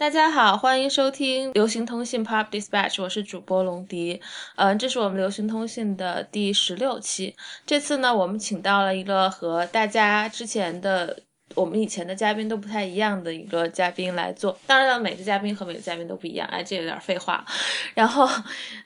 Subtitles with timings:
[0.00, 4.18] 大家好，欢迎收听流行通信 Pop Dispatch，我是主播龙迪。
[4.56, 7.36] 嗯，这是我们流行通信的第十六期。
[7.66, 11.14] 这次呢，我们请到了一个和大家之前的、
[11.54, 14.58] 我们以前的嘉宾都不太一样的一个嘉宾来做。
[14.66, 17.44] 当然了，每个嘉宾和每个嘉宾都不一样，哎，这有点废话。
[17.92, 18.26] 然后，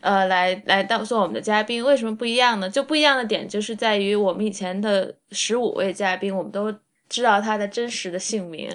[0.01, 2.69] 呃，来来当做我们的嘉宾，为什么不一样呢？
[2.69, 6.75] 就不一样的点就是在于我们以前的十五位嘉宾，我们都
[7.09, 8.69] 知道他的真实的姓名。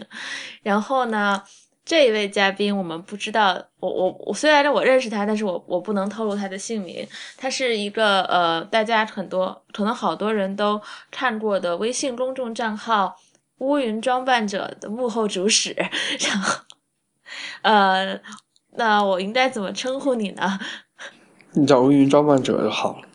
[0.63, 1.43] 然后呢？
[1.89, 7.03] 这一位嘉宾，我们不知道，我我我虽然我认识他，但是我我不能透露他的姓名。
[7.35, 13.15] 他是一个呃，大家很多可能好多人都看过的微信公众账号
[13.57, 15.75] “乌云装扮者”的幕后主使。
[16.19, 16.63] 然后，
[17.63, 18.19] 呃，
[18.75, 20.59] 那我应该怎么称呼你呢？
[21.53, 23.08] 你叫乌云装扮者就好了。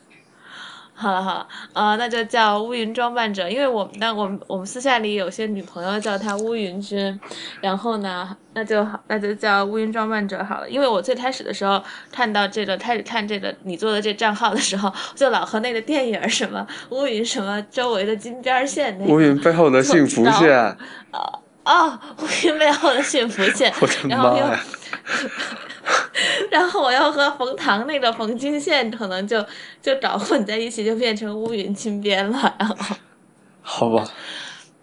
[0.97, 7.21] 好了好了，呃，那就叫乌云装扮者，因为我们那我们我们私下里有些女朋友叫他乌云君，
[7.61, 10.71] 然后呢，那就好，那就叫乌云装扮者好了。
[10.71, 20.77] 因为我最开始的时候看到这个，开始看这个你做的这账号的时候，就老和那个电影什么乌云什么周围的金边线那乌云背后的幸福线，啊
[21.65, 24.61] 哦，乌云背后的幸福线， 我的妈呀！
[26.51, 29.45] 然后我要和冯唐那个冯金线可能就
[29.83, 32.55] 就搞混在一起，就变成乌云金边了。
[32.59, 32.97] 然后，
[33.63, 34.05] 好吧，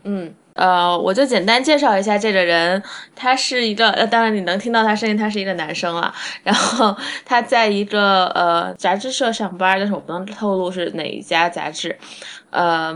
[0.04, 2.82] 嗯呃，我就简单介绍一下这个人，
[3.16, 6.14] 他是一个呃，当然你能听到他声音，他是一个男生了。
[6.44, 11.98] 然后他在一个呃杂志社上班，但是我不能透露是哪一家杂志。
[12.50, 12.94] 呃，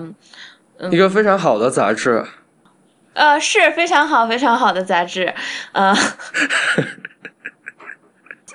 [0.91, 2.23] 一个非常好的杂志。
[3.15, 5.33] 呃，是非常好非常好的杂志。
[5.71, 5.95] 呃。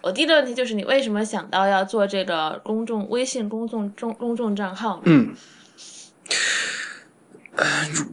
[0.02, 5.02] 我第一个问题就是你为什么想到要做这个公众微信公众中公众账号？
[5.04, 5.34] 嗯，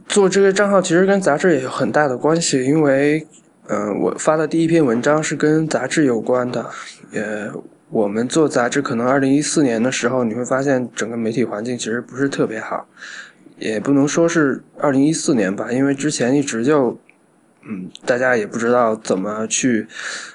[0.06, 3.26] 做这个账号其实跟杂志也有很大的关系，因为
[3.68, 6.70] 嗯，我发的第一篇文章是跟杂志有关的。
[7.10, 7.50] 也
[7.88, 12.86] 我们做杂志，可能二零一四年的时候，你会发现整个媒体环境其实不是特别好，
[13.58, 16.98] 也不能说是二零一四年吧，因为之前一直就。
[17.70, 19.86] 嗯，大家也不知道怎么去，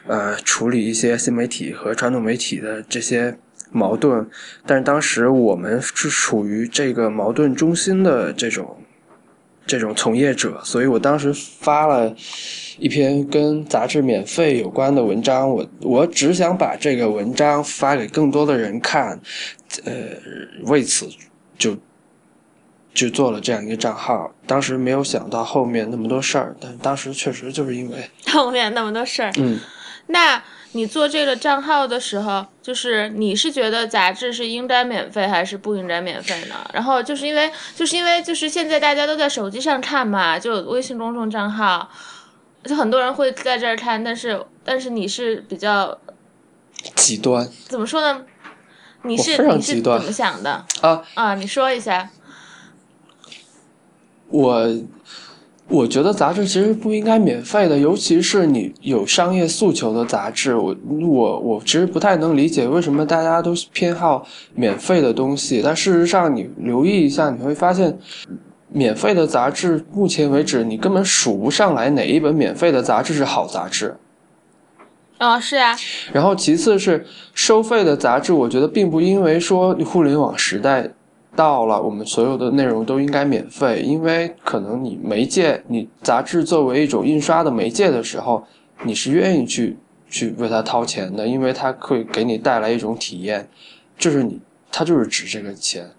[0.06, 3.36] 呃，处理一些新媒体和传统媒体的这些
[3.72, 4.30] 矛盾。
[4.68, 8.78] 但是当时我们是处于这个矛盾中心的这种
[9.66, 12.14] 这种从业者，所以我当时发了
[12.78, 15.50] 一篇跟杂志免费有关的文章。
[15.50, 19.20] 我我只想把这个文章发给更多的人看，
[19.86, 19.94] 呃，
[20.66, 21.08] 为此
[21.58, 21.76] 就。
[22.94, 29.32] 就做了这样一个账号，当时没有想到后面那么多事儿，但当时确实就是因为 后面那么多事儿。
[29.38, 29.60] 嗯，
[30.08, 30.42] 那
[30.74, 36.56] 你做这个账号的时候，就是你是觉得杂志是应该免费还是不应该免费呢？
[36.74, 41.90] 然后就是因为就是因为就是现在大家都在手机上看嘛，就微信公众账号，
[42.64, 45.98] 就很多人会在这儿看，但是但是你是比较
[46.96, 48.24] 极端，怎么说呢？
[49.04, 51.36] 你是你是怎么想的啊啊？
[51.36, 52.10] 你说一下。
[54.34, 54.68] 我
[55.68, 60.56] 我觉得杂志其实不应该免费的，尤其是你有商业诉求的杂志。
[60.56, 60.76] 我
[61.08, 65.62] 我我其实不太能理解为什么大家都偏好免费的东西。
[65.64, 67.96] 但事实上，你留意一下，你会发现，
[68.70, 73.96] 免费的杂志目前为止，你根本数不上来哪一本免费的杂志是好杂志。
[75.20, 75.76] 哦，是啊。
[76.12, 77.06] 然后其次是
[77.36, 80.90] 收费的杂志，我觉得并不因为说互联网时代。
[81.36, 88.44] 到了，我们所有的内容都应该免费，因为可能你媒介，你杂志作为一种印刷的媒介的时候，
[88.84, 89.78] 你是愿意去
[90.10, 93.48] 去为它掏钱的，因为它会给你带来一种体验，
[93.98, 94.40] 就是你，
[94.72, 95.90] 它就是值这个钱。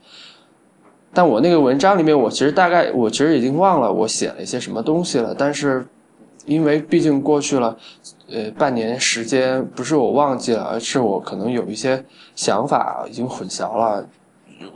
[1.13, 5.87] 但我那个文章里面，我其实大概，我其实已经忘了我写了一些什么东西了，但是
[6.47, 7.77] 因为毕竟过去了，
[8.31, 12.05] 呃，半年时间，不是我忘记了，而是我可能有一些
[12.37, 14.07] 想法已经混淆了。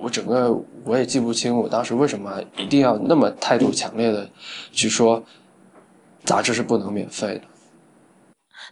[0.00, 4.28] 我整个我也记不清，我当时为什么一定要那么态度强烈的
[4.70, 5.22] 去说
[6.24, 7.40] 杂志是不能免费的。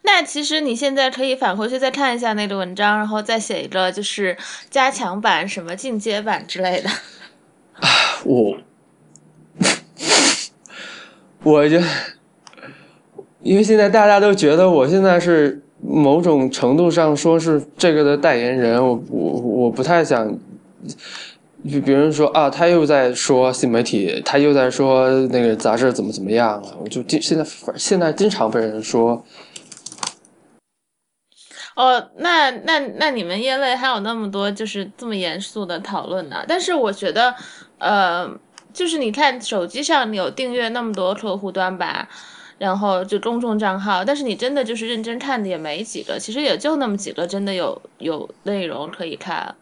[0.02, 4.36] 那其实你现在可以返回去再看一下那个文章，然后再写一个就是
[4.70, 6.90] 加强版、什么进阶版之类的。
[8.24, 8.56] 我，
[11.42, 11.78] 我就
[13.42, 20.38] 因为现在大家都觉得我现在是某种程度上说是这个的代言人，我我我不太想。
[21.68, 26.76] 就别人说啊，他又在说新媒体，他又在说那个杂志怎么怎么样了。
[26.80, 27.44] 我就经现在
[27.76, 29.24] 现在经常被人说。
[31.74, 36.42] 哦，那那那你们业内还有那么多就是这么严肃的讨论呢？
[36.48, 37.34] 但是我觉得，
[37.78, 38.26] 呃，
[38.72, 42.08] 就是你看手机上你有订阅那么多客户端吧，
[42.56, 49.54] 然后就公众账号，但是你真的就是认真看的也没几个，其实也就那么几个真的有有内容可以看。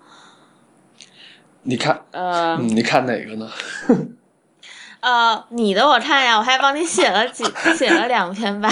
[1.65, 3.51] 你看，呃嗯，你看哪个呢？
[5.01, 7.45] 呃，你的我看呀，我还帮你写了几
[7.77, 8.71] 写了两篇吧，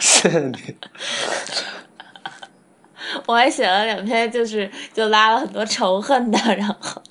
[0.00, 0.56] 谢谢你。
[3.26, 7.02] 我还写了两篇，就是就拉了很多仇恨的，然后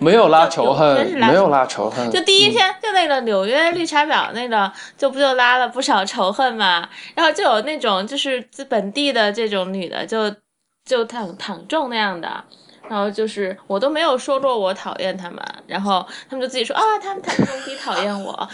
[0.00, 2.10] 没有拉仇恨，没有拉仇恨。
[2.10, 10.34] 就第一篇、就那个纽约绿茶婊那个，就不就拉了不少仇恨嘛，然后就有那种就是自本地的这种女的就
[10.84, 12.44] 就躺躺中那样的。
[12.88, 18.32] 然后就是我都没有说过我讨厌他们，然后他们就自己说啊，他们他们总体讨厌我，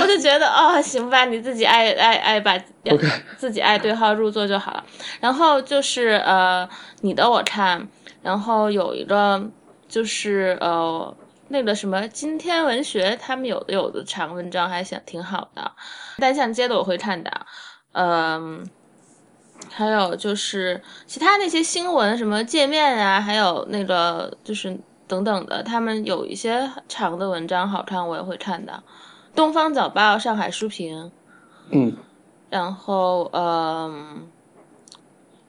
[0.00, 2.54] 我就觉得哦，行吧，你自己爱爱爱把
[2.90, 3.06] OK
[3.36, 4.84] 自己爱对号入座就好了。
[5.20, 6.68] 然后就是呃，
[7.02, 7.86] 你的我看，
[8.22, 9.48] 然后有一个
[9.86, 11.16] 就是呃
[11.48, 15.70] 那个什么今天文学，他们有的有的长文章还想挺好的，
[16.18, 17.30] 单向街的我会看的，
[17.92, 18.66] 嗯、
[19.72, 24.78] 还有就是其他那些新闻，什么界面啊，还有那个就是
[25.08, 28.82] 等等的，他们有一些长的文章好看，我也会看的。
[29.34, 31.10] 东方早报、上海书评，
[31.70, 31.96] 嗯，
[32.50, 34.28] 然后嗯、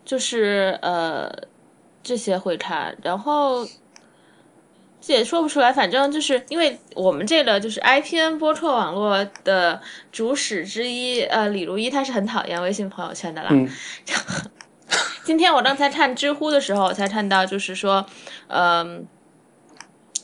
[0.06, 1.30] 就是呃
[2.02, 3.72] 这些会看，然后这
[5.08, 13.50] 也说不出来，反正就是因为我们这个就是 IPN 播客网络的主使之一，呃，李如一他是很讨厌微信朋友圈的啦。
[13.52, 13.70] 嗯
[15.24, 18.06] 今天我刚才看知乎的时候，我才看到，就是说，
[18.48, 19.08] 嗯、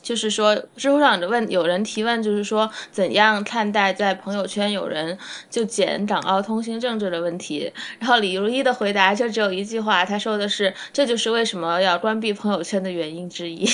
[0.02, 5.18] 就是说，知乎上有问有人提问，就是说怎样看待在朋友圈有人
[5.50, 7.72] 就剪港澳通行证这个问题。
[7.98, 13.68] 然后李如一的回答就只有一句话，他说的是这就是为什么要关闭朋友圈的原因之一。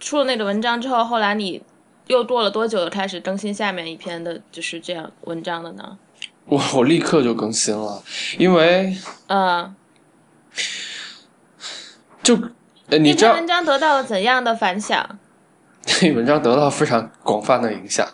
[0.00, 1.62] 出了那个文章之后，后来你
[2.08, 5.96] 又过了多久又开始更新下面一篇的就是这样文章的呢？
[6.46, 8.02] 我我立刻就更新了，
[8.36, 8.94] 因为
[9.28, 9.74] 嗯，
[12.22, 12.36] 就
[12.90, 15.18] 呃，你这知道篇文章得到了怎样的反响？
[15.86, 18.06] 这文章得到非常广泛的影响，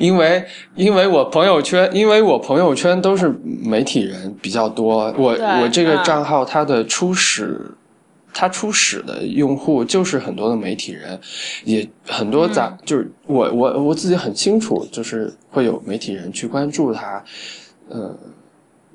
[0.00, 0.44] 因为
[0.74, 7.76] 因为我朋友圈，因为我朋友圈都是媒体人比较多，我我这个嗯账号它的初始。
[8.34, 11.18] 它初始的用户就是很多的媒体人，
[11.64, 17.22] 也很多杂，嗯就是我我我自己很清楚，就是会有媒体人去关注它，
[17.88, 18.16] 呃，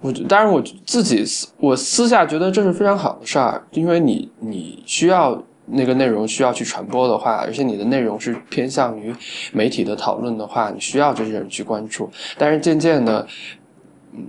[0.02, 9.14] 我当然我自己私我私下觉得这是非常好的事儿，因为你你需要那个内容需要去传播的话，而且你的内容是偏向于
[9.52, 12.10] 媒体的讨论的话，你需要这些人去关注。
[12.38, 13.28] 但是渐渐的，
[14.14, 14.26] 嗯，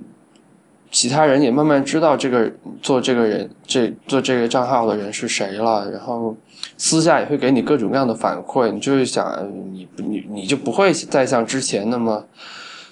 [0.90, 2.50] 其他人也慢慢知道这个
[2.82, 6.36] 做这个人这做这个账号的人是谁了，然后
[6.76, 12.24] 私下也会给你各种各样的反馈，你就会想，呃你你你就不会再像之前那么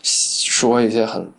[0.03, 1.33] 说一些很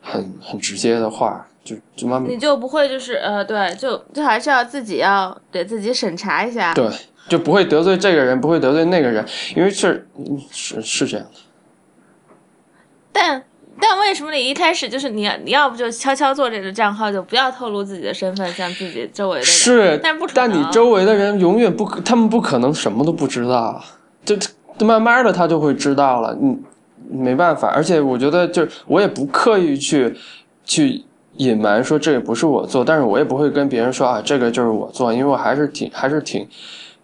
[0.00, 6.74] 很很直接的话，就就慢慢你就不会就是呃，对，就就还是要自己要给自己审查一下。
[6.74, 6.88] 对，
[7.28, 9.24] 就不会得罪这个人，不会得罪那个人，
[9.56, 11.40] 因为是嗯是是这样的。
[13.10, 13.42] 但
[13.80, 19.46] 但为什么你一开始就是你你要不就悄悄做这个账号，就不要透露自己的身份，向自己周围的人？
[19.46, 23.82] 是，但不但你周围的人永远不可，他们不可能什么都不知道，
[24.24, 26.60] 就就慢慢的他就会知道了，嗯，
[27.08, 30.14] 没办法，而且我觉得就是我也不刻意去
[30.64, 31.04] 去
[31.36, 36.46] 隐瞒说这也不是我做，但是我也不会跟别人说啊这个就是我做，因为我还是挺还是挺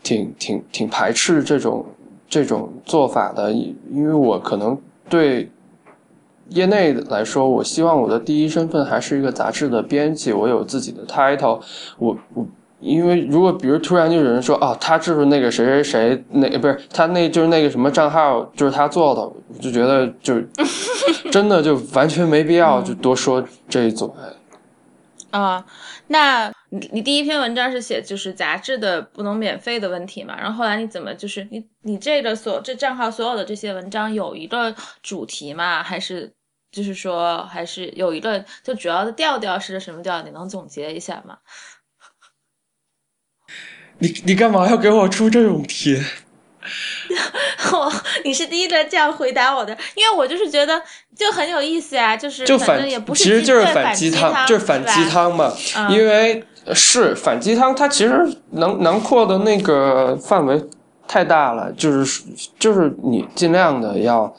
[0.02, 1.86] 挺挺挺排斥这种
[2.28, 4.76] 这种做法的，因因为我可能
[5.08, 5.48] 对。
[6.48, 11.60] 业内来说，我希望我的第一身份还是一个杂志的编辑，我有自己的 title，
[11.98, 12.46] 我我
[12.80, 20.34] 因为如果比如突然就有人说哦，他就是那个谁谁谁，那不是他那就是那个什么账号就是他做的，我就觉得就
[21.32, 24.06] 真的就完全没必要就多说这一嘴。
[25.30, 25.64] 啊、
[26.08, 30.36] 那你你第一篇文章是写就是杂志的不能免费的问题嘛？
[30.36, 35.82] 然后后来你怎么就是你你这个所这账号所有的这些文章有一个主题吗？
[35.82, 36.32] 还是
[36.70, 40.22] 就是说还是有一个就主要的调调是什么调？
[40.22, 41.38] 你能总结一下吗？
[43.98, 46.02] 你你干嘛要给我出这种题？
[47.72, 47.92] 我
[48.24, 50.80] 你是第一个这样回答我的，因为我就是觉得
[51.16, 55.04] 就很有意思呀，就是就反正也不是其实就是反鸡汤，就是反鸡。
[55.08, 55.52] 汤嘛。
[55.76, 56.42] 嗯因为
[56.72, 60.62] 是反鸡汤，它其实囊囊括的那个范围
[61.06, 62.22] 太大了，就是
[62.58, 64.34] 就是你尽量的要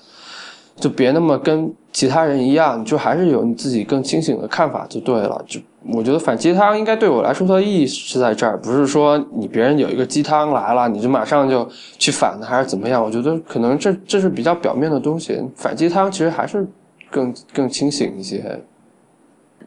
[0.79, 5.41] 就别那么跟其他人一样，就还是有你自己更清醒的看法就对了。
[5.47, 5.61] 就
[5.93, 11.65] 我觉得反鸡汤应该对我来说它的意义是在这儿，不是说你别人有一个鸡汤来了，你就马上就
[11.97, 13.01] 去反的，还是怎么样？
[13.01, 16.67] 我觉得可能这这是比较表面的东西，反鸡汤其实还是
[17.09, 18.59] 更更清醒一些。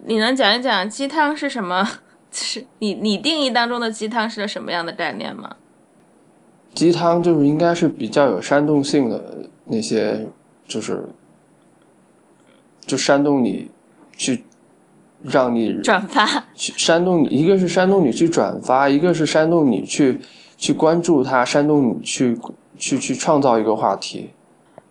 [0.04, 1.88] 你能讲一讲鸡汤是什么？
[2.30, 5.56] 是你你定义当中的鸡汤是个什么样的概念吗？
[6.74, 10.26] 鸡汤就是应该是比较有煽动性的那些，
[10.66, 11.02] 就是
[12.88, 13.70] 就煽动你
[14.16, 14.44] 去
[15.22, 20.20] 让你转发，去煽动你，一个是煽动你去转发，一个是煽动你去
[20.56, 22.36] 去关注它，煽动你去
[22.76, 24.30] 去去创造一个话题。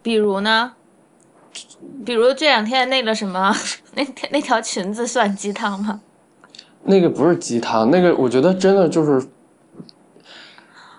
[0.01, 0.73] 比如呢？
[2.05, 3.53] 比如这两天那个什么，
[3.95, 6.01] 那那条裙子算鸡汤吗？
[6.83, 9.27] 那个不是鸡汤，那个我觉得真的就是，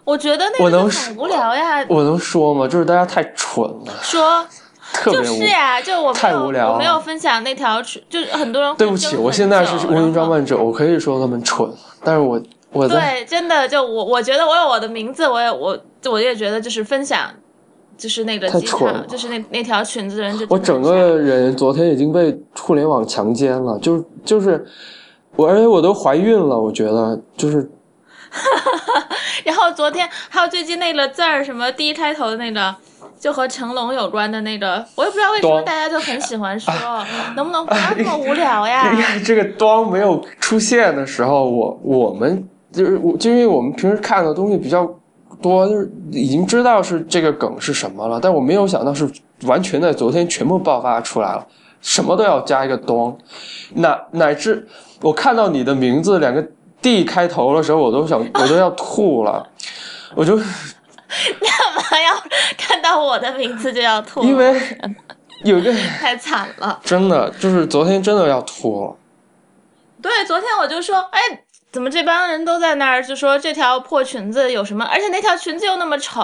[0.04, 1.86] 我觉得那个就很无聊呀。
[1.88, 2.66] 我能说吗？
[2.66, 5.46] 就是大家太蠢了，说就特别无是。
[5.46, 11.70] 呀，就我太无聊我没有分享那条裙，就是很多人会对不起，我现在是久乌云装扮者，我可以说他们蠢，
[12.02, 12.40] 但是我
[12.72, 17.30] 我对，真的就我我觉得我有我的名字，我也我我也觉得就是分享，
[17.96, 24.66] 就是那个鸡太蠢了，就是那那条裙子的人就我整个人昨天已经被互联网强奸了，就是就是
[25.36, 27.70] 我，而且我都怀孕了，我觉得就是
[29.44, 32.74] 然后昨天还有最近那个字儿什么第一开头的那个。
[33.18, 36.72] 就和成龙有关的那个，我也不知道为什么大家就很喜欢说，
[37.34, 38.94] 能不能不要那么无聊呀？
[39.24, 44.88] 这个端没有出现的时候，我我们就是我，就因为我们平时看的东西比较
[45.42, 49.10] 多，就是已经知道是这个梗是什么了，但我没有想到是
[49.42, 51.46] 完全在昨天全部爆发出来了，
[51.80, 53.16] 什么都要加一个端，
[53.74, 54.66] 乃乃至
[55.00, 56.44] 我看到你的名字两个
[56.80, 59.44] D 开头的时候，我都想我都要吐了，
[60.14, 60.36] 我就
[61.08, 62.22] 干嘛要
[62.56, 64.24] 看到我的名字就要吐？
[64.24, 64.54] 因为
[65.44, 66.80] 有一个太惨了。
[66.82, 68.96] 真的就是昨天真的要吐了。
[70.00, 71.20] 对，昨天我就说，哎，
[71.70, 74.84] 怎么这帮人都在那儿就说这条破裙子有什么？
[74.84, 76.22] 而且那条裙子又那么丑。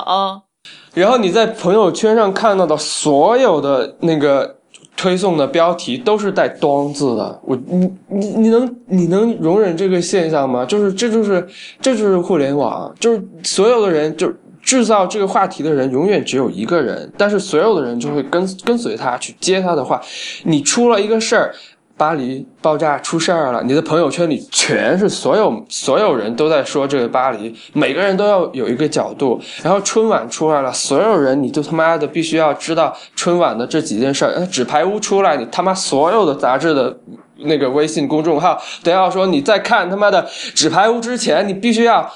[0.94, 4.56] 然后你在朋友圈上看到的所有的那个
[4.96, 10.64] 推送的标题都是带“端”字的，我你你你能你能容忍这个现象吗？
[10.64, 11.46] 就是这就是
[11.82, 14.32] 这就是互联网，就是所有的人就
[14.64, 20.00] 制造这个话题的人永远只有一个人，但是所有的人就会跟跟随他去接他的话。
[20.44, 21.54] 你出了一个事儿。
[21.96, 29.40] 巴黎爆炸出事儿了，你的朋友圈里全是所有所有人都在说这个巴黎，每个人都要有一个角度。
[29.62, 34.44] 然后春晚出来了，所有人你就他妈的必须要知道春晚的这几件事儿。
[34.46, 36.98] 纸牌屋出来，你他妈所有的杂志的
[37.36, 42.12] 那个微信公众号都要说你在看他妈的纸牌屋之前，你必须要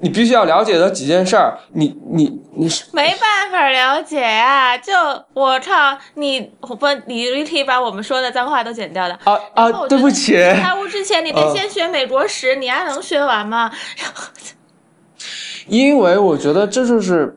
[0.00, 1.58] 你必须要了解的几件事儿。
[1.72, 4.92] 你你你是没办法了解啊、就
[5.34, 9.14] 我靠，你我不，你你可以把我们说的脏话都剪掉的。
[9.24, 10.32] 啊啊，对不起。
[10.34, 13.70] 开屋之前，你得呃先学美国史，你还能学完吗？
[15.68, 17.36] 因为我觉得这就是，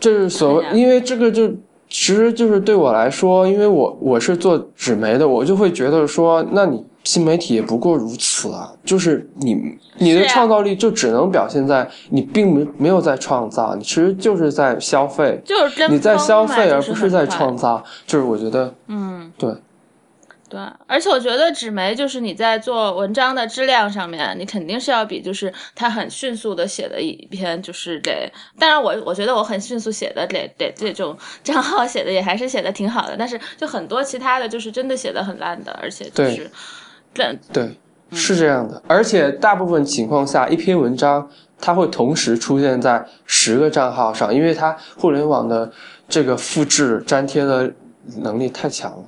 [0.00, 1.46] 这是所谓，因为这个就
[1.88, 9.56] 其实就是对我来说，因为我我是做纸媒的，我就会觉得说，那你新媒体也不过如此啊，就是你
[9.96, 19.54] 你的创造力就只能表现在你并没没有在创造，你其实就是在消费，就是跟你在消费而不是在创造，就是我觉得嗯，对。
[20.50, 31.14] 对，而且我觉得纸媒就是你在做文章的质量上面，你肯定是要比就是他很迅速的写的一篇，就是得，当然我我觉得我很迅速写的得得这种
[31.44, 36.50] 账号写的也还是写的挺好的，但是就很多其他的就是真的写的很烂的，而且就是这
[37.52, 37.78] 对，
[38.12, 38.82] 是这样的。
[38.86, 41.28] 而且大部分情况下，一篇文章
[41.60, 45.70] 它会同时出现在十个账号上，因为它互联网的
[46.08, 47.72] 这个复制粘贴的
[48.18, 49.04] 能力太强了。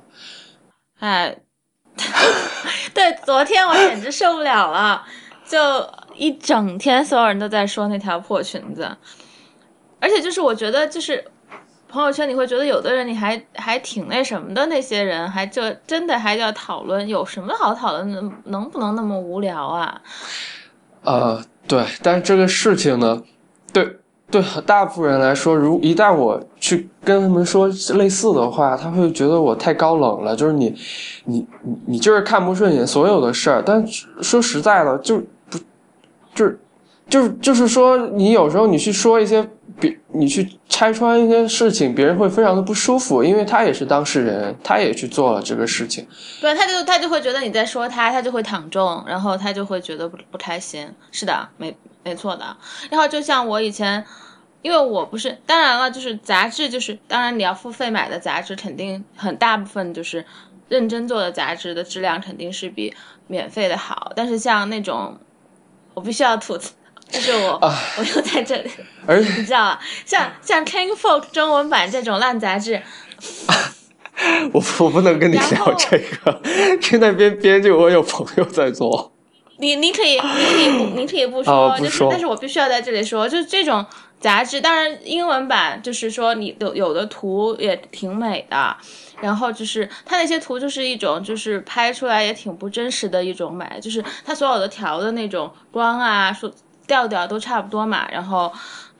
[0.99, 1.35] 哎，
[2.93, 5.03] 对，昨天我简直受不了了，
[5.45, 5.57] 就
[6.15, 8.89] 一整天所有人都在说那条破裙子，
[9.99, 11.23] 而且就是我觉得就是
[11.91, 18.23] 朋友圈你会觉得有的人你还还挺那什么的，那些人还就真的还要讨论，有什么好讨论的？
[18.45, 20.01] 能不能那么无聊啊？
[21.03, 23.21] 呃，对，但是这个事情呢，
[23.73, 23.97] 对
[24.29, 30.73] 对大部分人来说，如一旦我去跟他们说类似的话，他会觉得我太高冷了，就是你，
[31.25, 33.61] 你你你就是看不顺眼所有的事儿。
[33.65, 33.85] 但
[34.21, 35.17] 说实在的，就
[35.49, 35.57] 不
[36.33, 36.59] 就是
[37.09, 39.45] 就是就是说，你有时候你去说一些
[39.81, 46.07] 别，你去拆穿一些事情，别人会非常的不舒服，因为他也是当事人，他也去做了这个事情。
[46.39, 50.87] 对，他就他就会觉得你在说他，他就会躺中，然后他就会觉得不不开心。
[51.11, 52.55] 是的，没没错的。
[52.89, 54.05] 然后就像我以前，
[54.61, 60.23] 因为我不是，当然了，就是杂志，就是当然你要付费买的杂志，肯定很大部分就是
[60.69, 62.93] 认真做的杂志的质量肯定是比
[63.27, 64.11] 免费的好。
[64.15, 65.17] 但是像那种，
[65.93, 66.71] 我必须要吐槽，
[67.11, 67.77] 就是我、啊。
[67.97, 68.71] 我又在这里，
[69.05, 69.79] 而 你知道吧？
[70.05, 72.81] 像像 King Folk 中文版这种烂杂志，
[74.53, 76.41] 我我不能跟你聊这个，
[76.81, 79.11] 去那边编辑我有朋友在做。
[79.57, 83.85] 你你可以你可以不你可以不说，就是但是我必须要在这里说，就是这种
[84.19, 88.75] 杂志，当然英文版就是说你有有的图也挺美的，
[89.21, 96.51] 然后就是它那些图就是一种就是拍出来也挺不真实的一种美，就是它所有的调的那种光啊、说
[96.91, 98.51] 调调都差不多嘛，然后。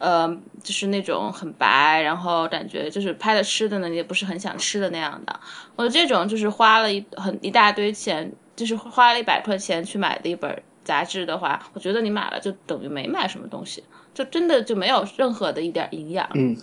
[0.01, 0.27] 呃，
[0.63, 5.39] 就是那种很白，然后感觉就是拍的吃的呢，也不是很想吃的那样的。
[5.75, 16.27] 我这种就是花了一很一大堆钱，就是花了一百块钱去买的一本杂志的话，我觉得你买了就等于没买什么东西，就真的就没有任何的一点营养。
[16.33, 16.57] 嗯，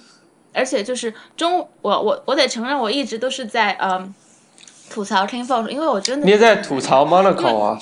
[0.53, 4.13] 而且就是中，我我我得承认，我一直都是在嗯
[4.91, 7.79] 吐槽 King Folk，因为我真的你也在吐槽 Monaco 啊？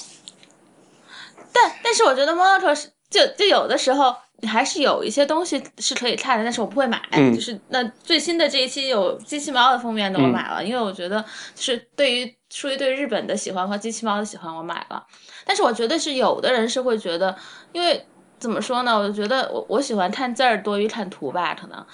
[1.51, 4.15] 但但是我觉得 Monaco 是就就有的时候
[4.47, 7.01] 还是有一些东西是可以看的，但是我不会买。
[7.13, 15.05] 嗯就是那最新的这一期有机器猫的封面的我买了，因为我觉得就是对于出于对日本的喜欢和机器猫的喜欢，我买了。
[15.45, 17.35] 但是我觉得是有的人是会觉得，
[17.73, 18.07] 因为
[18.39, 18.99] 怎么说呢？
[18.99, 21.87] 我就觉得我我喜欢看字儿多于看图吧，可能。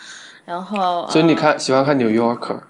[0.45, 2.61] 然后，所以你呃看喜欢看 New Yorker，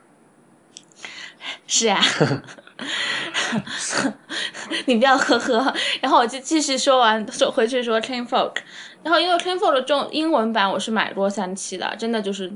[1.67, 1.99] 是呀，
[4.87, 5.75] 你不要呵呵。
[6.01, 8.57] 然后我就继续说完，说回去说 Clean Folk。
[9.03, 12.53] 然后因为 Clean Folk 的中英文版我是买过三期的，真的就是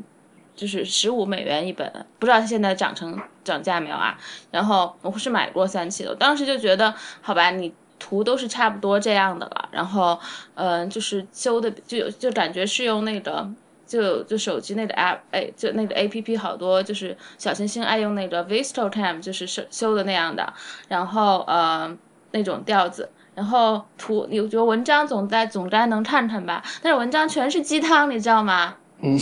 [0.54, 4.16] 就是十五美元一本，不知道它现在涨成涨价没有啊？
[4.50, 7.72] 然后我是买过三期的，我当时就觉得好吧，你。
[7.98, 10.20] 图都是差不多这样的了，然后，
[10.54, 13.48] 嗯、就是修的就就感觉是用那个
[13.86, 20.52] 就就手机那个 app，哎，就那个 A P P 好多就是小星星爱用那个 VistoTime，就是修修的那样的，
[20.88, 21.96] 然后呃
[22.32, 28.76] 那种调子，然后图你觉得文章总在总该能看看吧，但是文章全是鸡汤，你知道吗？
[29.00, 29.18] 嗯，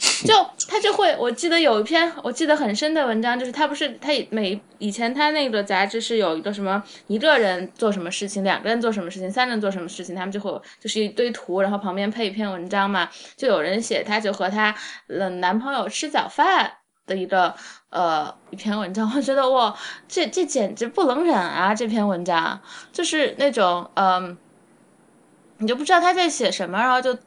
[0.24, 0.34] 就
[0.66, 14.74] 他就会，我记得有一篇我记得很深的文章，就是他不是他以每以前他那个杂志是有一个什么一个人做什么事情，两个人做什么事情，三个人做什么事情，他们就会就是一堆图，然后旁边配一篇文章嘛，就有人写他就和他
[15.08, 16.72] 呃男朋友吃早饭
[17.06, 17.54] 的一个
[17.90, 19.76] 呃一篇文章，我觉得哇，
[20.08, 21.74] 这 这简直不能忍啊！
[21.74, 22.58] 这篇文章
[22.90, 24.38] 就是那种嗯、
[25.58, 27.18] 你就不知道他在写什么，然后就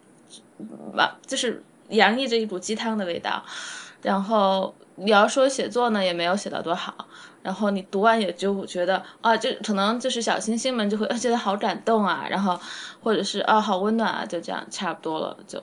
[0.96, 3.44] 把就是洋溢着一股鸡汤的味道。
[4.02, 6.94] 然后你要说写作呢，也没有写到多好。
[7.42, 12.60] 然后你读完也就觉得啊，就可能就是小星星们就会、 觉得好感动啊，然后
[13.02, 15.38] 或者是啊好温暖啊，就这样差不多了。
[15.46, 15.62] 就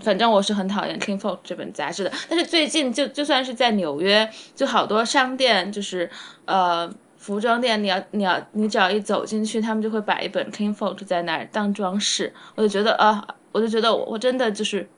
[0.00, 2.12] 反正我是很讨厌《King Folk》这本杂志的。
[2.28, 6.10] 但是最近就就算是在纽约，就好多商店就是
[6.44, 12.32] 呃服装店，你要你要你只要一走进去，他们就会摆一本《King Folk》在那儿当装饰。
[12.56, 14.88] 我就觉得啊，我就觉得我我真的就是。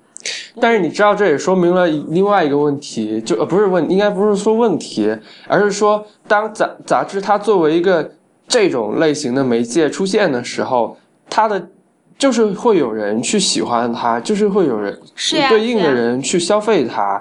[0.60, 8.12] 但是你知道，这也说明了另外一个问题，就呃不是问，应该不是说问题，而是说，当杂杂志它作为一个
[8.46, 10.96] 这种类型的媒介出现的时候，
[11.28, 11.68] 它的
[12.16, 17.20] 就是会有人去喜欢它，就是会有人是呀对应的人去消费它，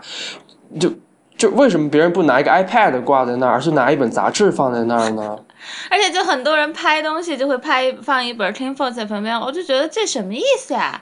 [0.79, 0.91] 就
[1.35, 5.37] 就为什么别人不拿一个 iPad 挂在那儿，而是拿一本杂志放在那儿呢？
[5.89, 11.01] 而且就很多人拍东西就会拍放一本 King Folk 在旁边，我就觉得这什么意思呀？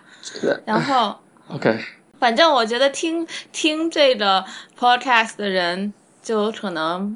[0.66, 1.16] 然后
[1.54, 1.80] OK，
[2.20, 4.44] 反正我觉得听听这个
[4.78, 7.16] podcast 的人就可能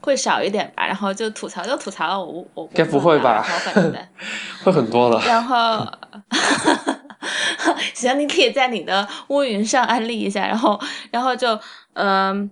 [0.00, 3.44] 会少一点吧，然后就吐槽就吐槽，了我我该不会吧
[4.64, 5.18] 会很多的。
[5.26, 5.86] 然后。
[7.94, 10.78] 行，你可以在你的乌云上安利一下，然后，
[11.10, 11.58] 然后就，
[11.94, 12.50] 嗯、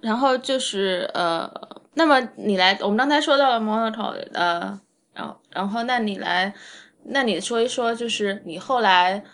[0.00, 1.50] 然后就是呃，
[1.94, 4.78] 那么你来，我们刚才说到了 Monaco，呃，
[5.12, 6.54] 然后，然后那你来，
[7.06, 9.24] 那你说一说，就是你后来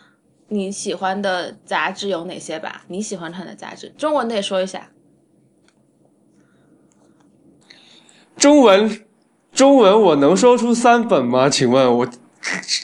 [0.49, 2.83] 你喜欢的杂志有哪些吧？
[2.89, 4.89] 你喜欢看的杂志，中文的也说一下。
[8.37, 9.03] 中文，
[9.53, 11.51] 中文我能说出三本吗？
[11.51, 12.09] 请问我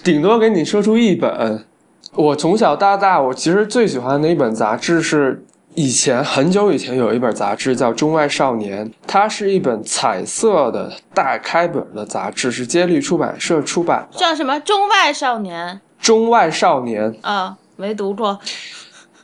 [0.03, 1.64] 顶多给你说出一本。
[2.12, 14.18] 我从小到大，我其实最喜欢的一本杂志是以前很久以前有一本杂志叫《中外少年》，它是一本彩色的大开本的杂志，是接力出版社出版的。
[14.18, 14.61] 叫什么？
[14.61, 18.38] 中外少年中外少年啊、没读过。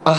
[0.02, 0.16] 啊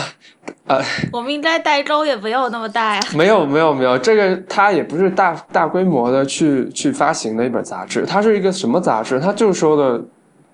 [0.68, 0.80] 啊，
[1.12, 3.02] 我们应该代沟也没有那么大呀。
[3.16, 9.18] 没有没有没有，这个它也不是大大规模的去去发行的一本杂志，它是一个什么杂志？
[9.18, 10.00] 它就是说的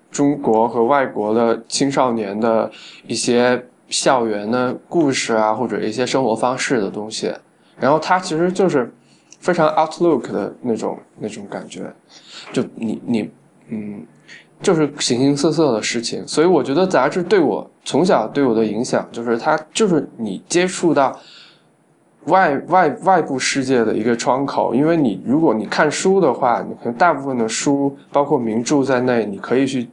[0.09, 2.71] 中国和外国的青少年的
[3.05, 7.31] 一些校园的故事啊，或者一些生活方式的东西。
[7.79, 8.91] 然后它其实就是
[9.39, 11.81] 非常 outlook 的那种那种感觉，
[12.51, 13.31] 就你你
[13.67, 14.03] 嗯，
[14.61, 16.27] 就是形形色色的事情。
[16.27, 21.19] 所以我觉得杂志对我从小对我的影响，就是它就是你接触到。
[22.25, 29.87] 外外外部世界的一个窗口，因为你如果你看书的话，你可能大部分的书，包括名著在内，你可以去，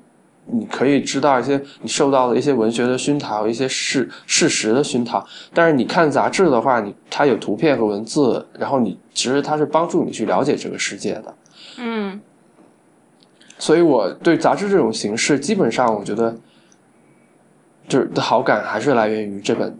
[0.47, 5.25] 你可以知道一些你受到的一些文学的熏陶，一些事事实的熏陶。
[5.55, 11.35] 但是你看杂志的话，你它有图片和文字，然后你其实它是帮助你去了解这个世界的。
[11.79, 12.21] 嗯，
[13.59, 16.35] 所以我对杂志这种形式，基本上我觉得
[17.89, 19.77] 就是的好感还是来源于这本。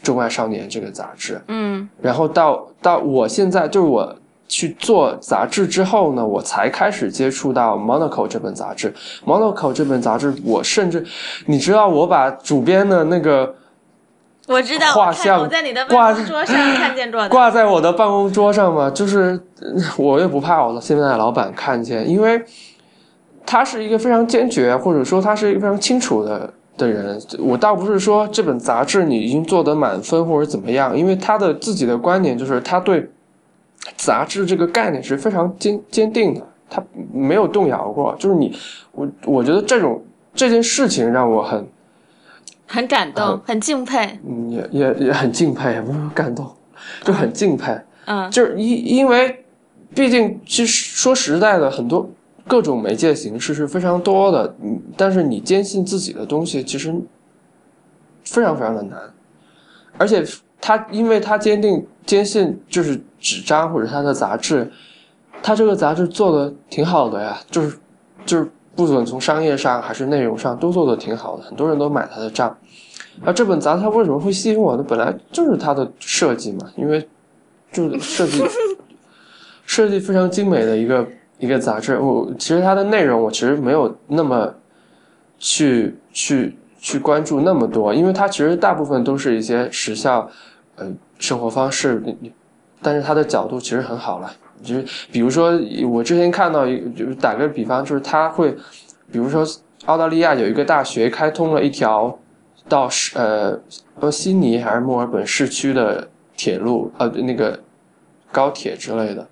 [0.02, 4.16] 《中外少年》这个杂志，嗯，然后到到我现在就是我
[4.48, 8.90] 去做杂志之后呢，我才开始接触到《Monaco》这本杂志。
[9.26, 11.04] 《Monaco》这本杂志，我甚至
[11.44, 13.54] 你知道，我把主编的那个
[14.50, 19.40] 我知道画像我在你的办公桌上 看见过，挂在我的办公桌上嘛，就是
[19.96, 22.42] 我也不怕我的现在的老板看见，因为
[23.46, 26.52] 他是一个非常坚决，或者说他是一个非常清楚的。
[26.76, 33.06] 的人，我倒不是说这本杂志你已经做得满分或者怎么样，因为他的自己的观点就是他对
[33.98, 36.82] 杂志这个概念是非常坚坚定的，他
[37.12, 38.16] 没有动摇过。
[38.18, 38.56] 就是你，
[38.92, 41.68] 我我觉得这种这件事情让我很
[42.70, 46.48] 很感动，很敬佩，嗯，也也也很敬佩，也不是感动，
[47.02, 47.76] 就很敬佩。
[48.06, 49.44] 嗯，就是因因为
[49.94, 52.08] 毕竟其实说实在的，很多。
[52.46, 56.92] 各种媒介形式是非常多的，嗯，但是你坚信自己的东西其实
[58.24, 58.98] 非常非常的难，
[59.96, 60.24] 而且
[60.60, 64.68] 他因为他坚定坚信就是纸张或者他的杂志，
[65.40, 67.78] 他这个杂志做的挺好的呀，就是
[68.26, 72.56] 就是不管从商业上还是内容上都做的挺好的，很多人都买他的账。
[73.22, 74.84] 那这本杂志为什么会吸引我呢？
[74.86, 77.08] 本来就是它的设计嘛，因为
[77.72, 78.42] 就是设计
[79.66, 81.06] 设计非常精美的一个。
[81.42, 84.52] 一个杂志，我其实它的内容我其实没有那么
[85.38, 90.28] 去去去关注那么多，因为它其实大部分都是一些时效，
[90.76, 90.86] 呃，
[91.18, 92.04] 生活方式，
[92.82, 94.30] 但是它的角度其实很好了。
[94.62, 95.52] 就是比如说，
[95.90, 98.50] 我之前看到一，就是打个比方，就是他会，
[99.10, 99.44] 比如说
[99.86, 102.18] 澳大利亚有一个大学开通了一条
[102.68, 103.58] 到呃，
[104.00, 107.58] 呃悉尼还是墨尔本市区的铁路，呃，那个
[108.30, 109.26] 高铁之类的，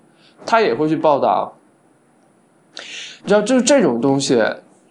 [0.45, 1.53] 他也会去报道。
[3.23, 4.41] 你知道，就是这种东西，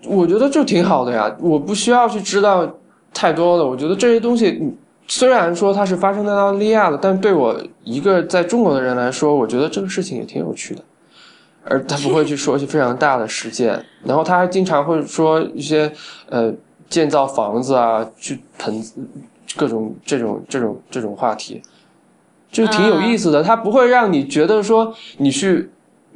[0.06, 1.34] 我觉得就挺好的呀。
[1.40, 2.68] 我不需要去知道
[3.12, 3.66] 太多的。
[3.66, 4.76] 我觉得这些东西，
[5.08, 10.82] 虽然说它是发生在澳大利亚的，但对我一个在中国的人来说，我觉得这个事情也挺有趣的。
[11.64, 15.90] 而他不会去说一些非常大的事件，然后他还经常会说一些
[16.28, 16.52] 呃
[16.88, 18.80] 建造房子啊，去盆
[19.56, 21.60] 各种这种这种这种话题，
[22.50, 23.42] 就挺有意思的。
[23.42, 25.70] 他不会让你觉得说你去。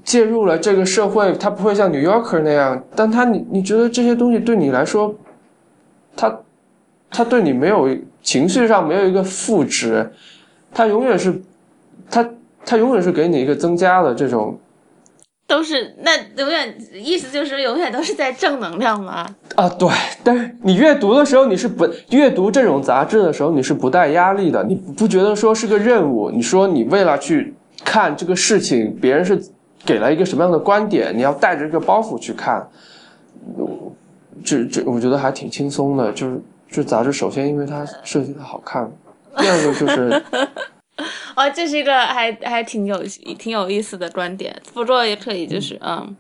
[0.05, 5.15] 介入了这个社会，他不会像 New Yorker 那样，但他你你觉得这些东西对你来说，
[6.17, 6.41] 他
[7.09, 7.89] 他对你没有
[8.23, 10.11] 情绪上没有一个负值，
[10.73, 11.43] 它永远是
[12.11, 12.29] 它
[12.65, 14.59] 它永远是给你一个增加的这种，
[15.47, 19.27] 都是那永远意思就是永远都是在正能量吗？
[19.57, 19.89] 啊，对，
[20.23, 26.31] 但是你阅读的时候你是不阅读这种杂志的时候你是不带压力的，你不觉得说是个任务？
[26.31, 27.55] 你说你为了去
[27.85, 29.43] 看这个事情，别人是。
[29.85, 31.13] 给了一个什么样的观点？
[31.13, 32.65] 你要带着这个包袱去看，
[34.45, 36.13] 这这我觉得还挺轻松的。
[36.13, 36.41] 就是
[36.73, 38.91] 这杂志，首先因为它设计的好看，
[39.37, 40.23] 第二个就是，
[41.37, 43.03] 哦，这是一个还还挺有
[43.39, 44.61] 挺有意思的观点。
[44.73, 46.17] 辅助也可以，就是嗯。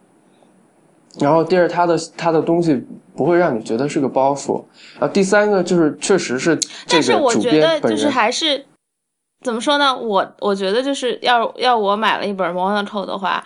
[1.18, 2.80] 然后第二，它的它的东西
[3.16, 4.62] 不会让你觉得是个包袱。
[4.98, 8.66] 然后第三个就是，确实是但是我觉得就是还是。
[9.44, 9.92] 怎么说呢？
[9.98, 13.42] 我我觉得就是要要我买了一本《Monaco》的话，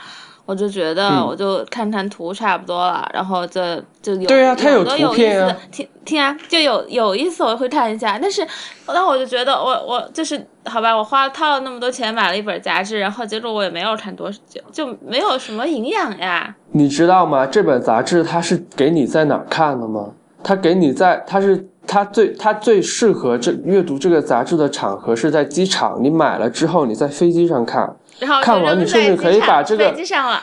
[0.47, 3.61] 我就觉得我就看看图差不多了，然后就
[4.01, 8.17] 就有对啊，它有图片啊，听听啊，就有有意思，我会看一下。
[8.19, 8.47] 但是
[8.87, 16.55] 那我就觉得我我就是好吧，我花掏了那么多钱买了一本杂志，然后结果我也没有看多久，就没有什么营养呀。
[16.71, 17.45] 你知道吗？
[17.45, 20.11] 这本杂志它是给你在哪儿看的吗？
[20.43, 21.69] 它给你在它是。
[21.89, 27.95] 它最它最适合这阅读这个杂志的场合是在机场，你买了之后你在飞机上看，
[28.43, 29.95] 看完你甚至可以把这个，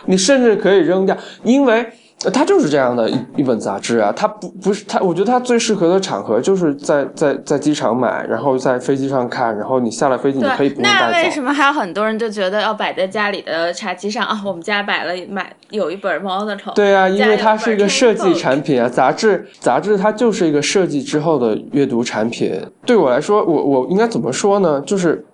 [0.06, 1.86] 你甚至可以扔掉，因为
[2.32, 11.30] 它就是这样的一一本杂志啊，它不不是它，我觉得它最适合的场合就是在在在机场买，然后在飞机上看，然后你下了飞机你可以不用那为。
[11.30, 14.42] 什么还有很多人就觉得要摆在家里的茶几上啊？
[14.46, 18.34] 我们家摆了买有一本 Monitor，对啊，因为它是一个设计。
[18.36, 22.54] 产品啊，杂志杂志它就是一个设计之后的阅读产品。
[22.86, 24.82] 对我来说，我我应该怎么说呢？
[24.86, 25.26] 就是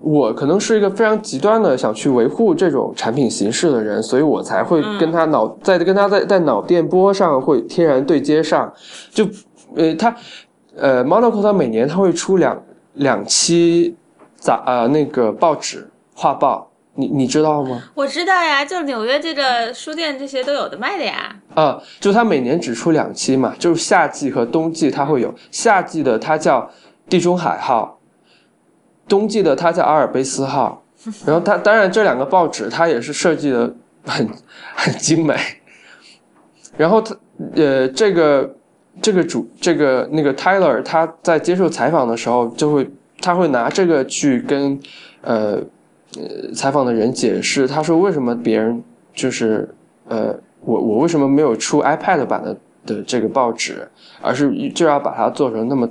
[0.00, 8.72] 我可能是一个非常极端的想去维护这种产品形式的人，所以我才会跟他脑、在跟他在在脑电波上会天然对接上。
[9.10, 9.26] 就
[9.76, 10.16] 呃，他
[10.74, 12.60] 呃，Monaco 它每年他会出两
[12.94, 13.94] 两期
[14.36, 17.82] 杂呃那个报纸画报，你你知道吗？
[17.94, 21.36] 我知道呀，就纽约这个书店这些都有的卖的呀。
[21.54, 25.32] 啊，就它每年只出两期嘛，就是夏季和冬季它会有。
[25.50, 26.68] 夏季的它叫
[27.08, 27.99] 地中海号，
[29.10, 30.82] 冬季的他在阿尔卑斯号。
[31.24, 34.28] 然后他当然这两个报纸他也是设计的很
[34.74, 35.34] 很精美。
[36.76, 37.16] 然后他
[37.54, 38.54] 呃这个
[39.00, 42.86] 这个主这个那个 Tyler 他在接受采访的时候就会
[43.18, 44.78] 他会拿这个去跟
[45.22, 45.58] 呃
[46.18, 48.82] 呃采访的人解释，他说为什么别人
[49.14, 49.66] 就是
[50.06, 53.88] 呃我我为什么没有出 iPad 版的的这个报纸，
[54.20, 55.88] 而是就要把它做成那么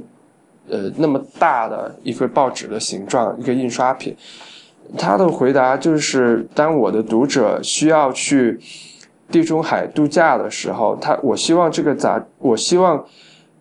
[0.70, 4.16] 呃那么大的一个报纸的形状，一个印刷品。
[4.98, 8.60] 他的回答就是：当我的读者需要去
[9.30, 13.06] 地中海度假的时候，他我希望这个杂，我希望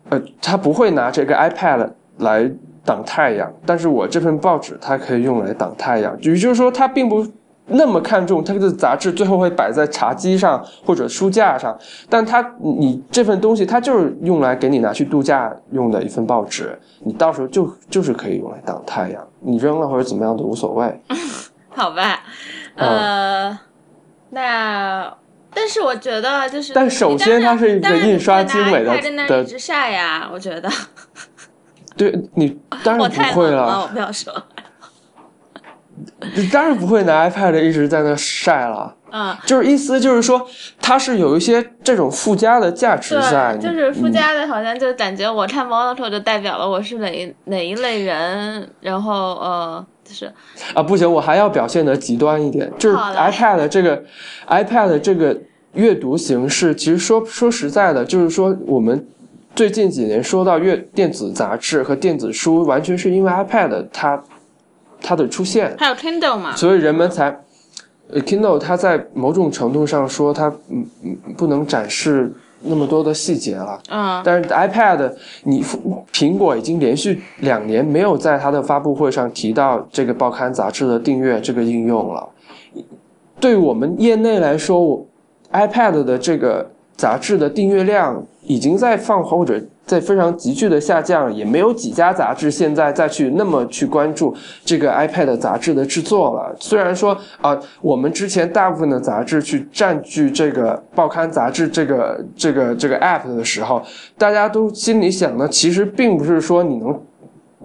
[0.09, 2.51] 呃他不会拿这个 iPad 来
[2.83, 7.23] 挡太阳，但是我这份报纸它可以用来挡太阳，也就是说，他并不
[7.67, 11.77] 那么看重他的杂志最后会摆在茶几上或者书架上，
[12.09, 21.01] 但他你这份东西它就是用来给你拿去度假用的一份报纸，你到时候就就是可以用来挡太阳，你扔了或者怎么样都无所谓。
[21.69, 22.21] 好吧，
[22.75, 23.59] 嗯呃，
[24.31, 25.13] 那
[25.53, 30.69] 但是我觉得就是，但首先它是一个印刷精美的你不会拿 iPad 在一直晒呀，我觉得
[31.95, 34.33] 对你 当然不会冷了，了，我不要说，
[36.35, 38.95] 你当然不会拿 iPad 一直在那晒了。
[39.11, 39.35] 嗯。
[39.45, 40.45] 就是意思就是说，
[40.81, 50.31] 它是有一些这种附加的价值在，就是附嗯加的，好像就感觉我看 monitor 就代表了我是哪一哪一类人，然后呃，就是
[50.73, 54.03] 啊，不行，我还要表现的极端一点，就是 iPad 这个
[54.47, 55.37] iPad 这个
[55.73, 59.07] 阅读形式，其实说说实在的，就是说我们
[59.55, 64.23] 最近几年说到阅电子杂志和电子书，完全是因为 iPad 它
[65.01, 67.41] 它的出现，还有 Kindle 嘛，所以人们才。
[68.11, 75.63] 呃，Kindle 它在某种程度上说它嗯嗯不能展示那么多的细节了，啊，但是 iPad，你
[76.11, 82.27] 苹果已经连续两年没有在它的发布会上提到这个报刊杂志的订阅这个应用了。
[83.39, 85.05] 对我们业内来说，我
[85.53, 94.31] iPad 的这个杂志的订阅量已经在放缓或者在非常急剧的下降，也没有几家杂志现在再去那么去关注
[94.63, 96.55] 这个 iPad 杂志的制作了。
[96.59, 103.81] 虽然说啊、我们之前大部分的杂志去占据这个报刊杂志这个这个这个 App 的时候，
[104.15, 107.01] 大家都心里想呢，其实并不是说你能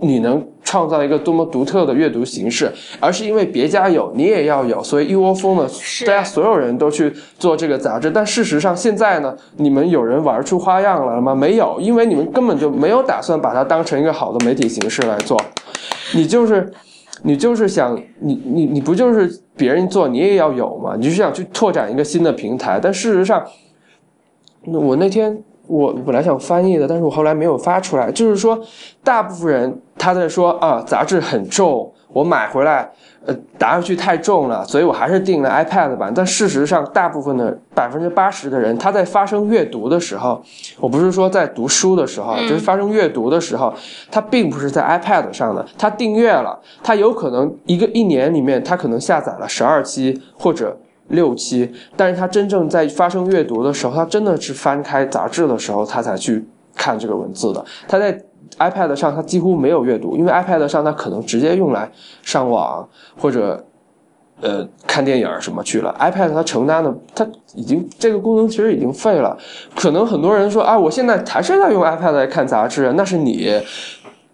[0.01, 5.69] 你能创造一个多么独特的阅读形式，而是因为别家有，你也要有，所以一窝蜂的，
[6.07, 8.11] 大家所有人都去做这个杂志。
[8.11, 11.35] 但事实上，现在呢，你们有人玩出花样来了吗？
[11.35, 15.41] 没有，因为你们根本就没有打算把它当成一个好的媒体形式来做，
[16.15, 16.73] 你就是。
[17.27, 20.95] 你就是想你你你不就是别人做你也要有嘛？
[20.95, 23.43] 你就是想去拓展一个新的平台，但事实上，
[24.67, 28.11] 我那天我本来想翻译的，但是我后来没有发出来。
[28.12, 28.61] 就是说，
[29.03, 32.90] 大部分人他在说啊，杂志很重，我买回来
[33.24, 36.12] 呃打上去太重了，所以我还是订了 iPad 版。
[36.14, 40.42] 但事实上，大部分的百分之八十的人，他在发生阅读的时候，
[40.79, 43.72] 我不是说在读书的时候，就是发生阅读的时候，
[44.11, 50.77] 他并不是在 iPad 上的，他订阅了，他有可能一个一年里面，他可能下载了十二期或者。
[51.09, 57.64] 六期，但是他真正在发生阅读的时候，他真的是翻开杂志的时候，他才去看这个文字的。
[57.87, 58.19] 他在
[58.59, 61.90] iPad 上，他几乎没有阅读，因为 iPad 上他可能直接用来
[62.23, 62.88] 上网
[63.19, 63.64] 或者
[64.40, 65.95] 呃看电影什么去了。
[65.99, 69.37] iPad 它承担的，它已经这个功能其实已经废了。
[69.75, 73.61] 可能很多人说啊，我现在还是在用 iPad 来看杂志，那是你。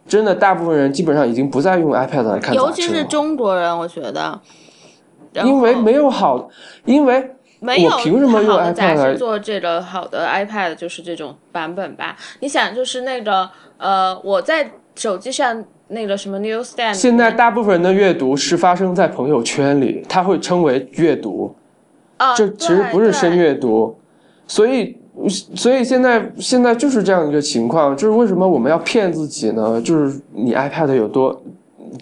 [0.08, 4.40] 真的，大部分人基本上已经不再用 iPad 来看杂志，尤其是中国人，我觉得，
[5.34, 6.48] 因为没有好，
[6.84, 12.16] 因为没有我凭什么用 iPad 来做这个好的 iPad 就是这种版本吧？
[12.40, 21.54] 你想，就是那个呃，我在手机上那个什么 Newsstand，现在大部分人的阅读是发生在朋友圈里，它会称为阅读，
[22.16, 23.96] 啊，这其实不是深阅读。
[24.46, 24.96] 所以，
[25.28, 29.80] 所以现在现在就是这样一个情况，就是为什么我们要骗自己呢？
[29.80, 31.40] 就是你 iPad 有多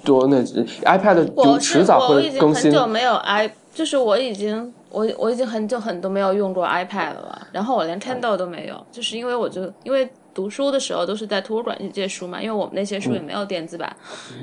[0.05, 0.37] 多那
[0.85, 2.23] iPad 就迟早会更新。
[2.23, 13.95] 我已经很久没有 i，就是我已经我我已经很久很多没有用过 iPad 了，然后我连 Kindle 都没有，就是因为我就因为读书的时候都是在图书馆去借书嘛，因为我们那些书也没有电子版，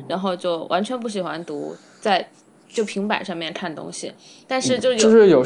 [0.07, 2.27] 然后就完全不喜欢读在
[2.67, 4.11] 就平板上面看东西，
[4.47, 5.43] 但是就有就是有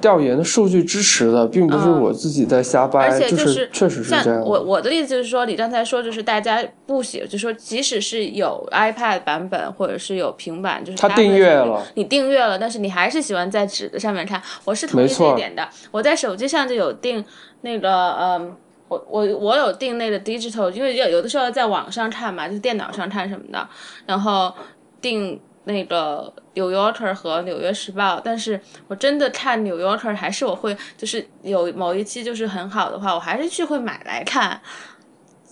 [0.00, 4.40] 调研的数据支持的，并不是我自己在瞎掰，而且就是确实是这样。
[4.42, 14.40] 我我的意思就是说，你刚才说就是大家不喜，就说即使是有 iPad 版本或者是有平板，就是他订阅了，你订阅了，但是你还是喜欢在纸的上面看。
[14.64, 15.68] 我是同意这一点的。
[15.90, 17.24] 我在手机上就有订
[17.62, 23.68] 那个，嗯，我我我有订那个 digital，因为有有的时候在网上看嘛，就是电脑上看什么的，
[24.06, 24.54] 然后
[25.00, 25.40] 订。
[25.68, 34.58] 那个《纽约客》和《纽约时报》，但是我真的看《纽约客》，还是我会就是有某一期就是很好的话，我还是去会买来看，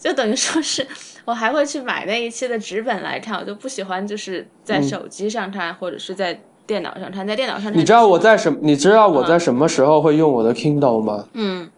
[0.01, 0.87] 就等于说是
[1.27, 7.77] 我还会去买那一期的纸本来看，我就不喜欢就是在手机上看或者是在电脑上看，在电脑上看。
[7.77, 8.51] 你知道我在什？
[8.63, 11.27] 你知道我在什么时候会用我的 Kindle 吗？
[11.35, 11.69] 嗯，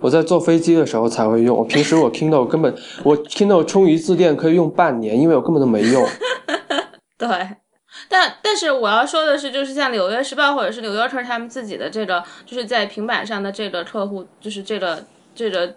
[0.00, 1.56] 我在坐飞机的时候才会用。
[1.56, 6.06] 我平时我 Kindle 根本我 Kindle 充一次电可以用半年，因为我根本都没用。
[7.18, 7.28] 对，
[8.08, 15.74] 但但是我要说的是，就是像《纽约时报》或者是《纽约客》他们自己的这个，就是在平板上的这个客户，就是这个这个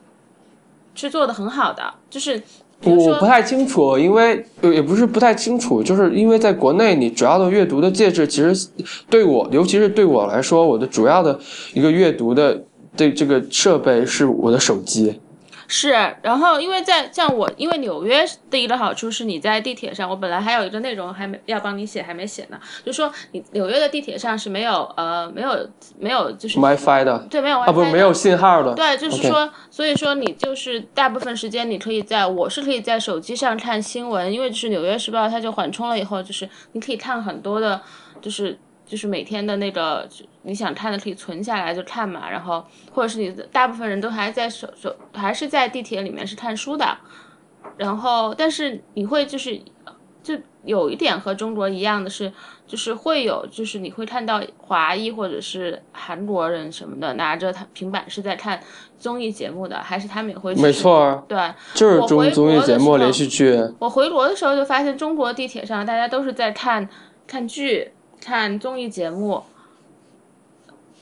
[0.95, 1.93] 是做的很好的。
[2.09, 2.41] 就是
[2.83, 8.69] 我不太清楚，因为也不是不太清楚，就是因为在国内，你主要的阅读的介质，其实
[9.09, 11.39] 对我，尤其是对我来说，我的主要的
[11.73, 12.63] 一个阅读的
[12.95, 15.21] 对这个设备是我的手机。
[15.67, 37.81] 是，然后因为在像我，因为纽约的一个好处是你在地铁上，我本来还有一个内容还没要帮你写，还没写呢，就说你纽约的地铁上是没有呃没有没有就是 WiFi 的，对，没有 WiFi，啊不没有信号的，对，就是说，所以说你就是大部分时间你可以在我是可以在手机上看新闻，因为就是纽约时报它就缓冲了以后，就是你可以看很多的，
[38.21, 38.57] 就是。
[38.87, 40.07] 就是每天的那个
[40.43, 46.97] 你想看的可以存下来就看嘛，然后或者是你大部分人都还在手手还是在地铁里面是看书的，
[47.75, 49.61] 然后但是你会就是
[50.23, 52.31] 就有一点和中国一样的是，
[52.65, 58.57] 就是会有就是你会看到华裔或者是韩国人什么的拿着他平板是在看
[58.97, 61.37] 综艺节目的，还是他们也会没错，对，
[61.73, 63.59] 就是综综艺节目连续剧。
[63.79, 66.87] 我回国的时候就发现中国地铁上大家都是在看
[67.27, 67.91] 看剧。
[68.19, 69.43] 看综艺节目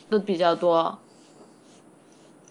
[0.10, 1.00] 都比较多，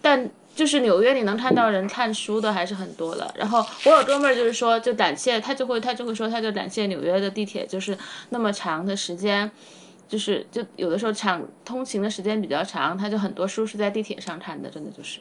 [0.01, 3.33] 但就是纽约你能看到人看书的还是很多的。
[3.37, 7.97] 然后我有哥们儿就是说，就感谢他就会他就会说，他就感谢纽约的地铁，就是
[8.29, 9.49] 那么长的时间，
[10.07, 15.19] 就是就有的时候长通勤的时间比较长，他就很多书是在地铁上看的，真的就是。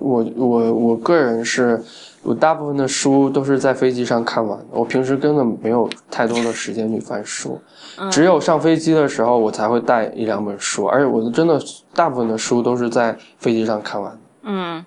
[0.00, 1.82] 我我我个人是，
[2.22, 4.66] 我大部分的书都是在飞机上看完的。
[4.70, 7.60] 我平时根本没有太多的时间去翻书，
[8.10, 11.60] 只有上飞机的时候我才会带一两本书，而且我真的
[11.94, 14.18] 大部分的书都是在飞机上看完。
[14.42, 14.84] 嗯，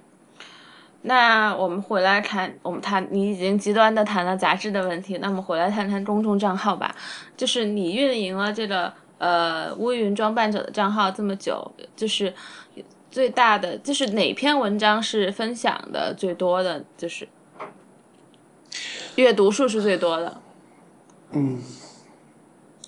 [1.03, 6.93] 那我们回来看，我们谈你已经极端的谈了杂志的问题，那么回来谈谈公众账号吧。
[7.35, 12.33] 就是你运营了这个呃乌云装扮者的账号这么久，就是。
[13.09, 17.27] 最大的就是哪篇文章是分享的最多的，就是
[19.15, 20.37] 阅读数是最多的。
[21.31, 21.57] 嗯，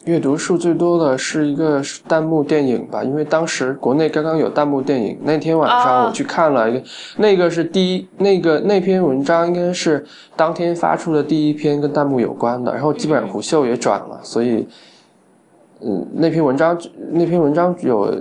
[0.05, 6.83] 阅读数最多的是一个弹幕电影吧，因为当时国内刚刚有弹幕电影，那天晚上我去看了一个，
[7.17, 10.05] 那个是第一，那个那篇文章应该是
[10.35, 14.67] 当天发出的第一篇跟弹幕有关的，然后基本上虎嗅也转了，所以，
[15.81, 16.79] 嗯，那篇文章
[17.11, 18.13] 那篇文章有。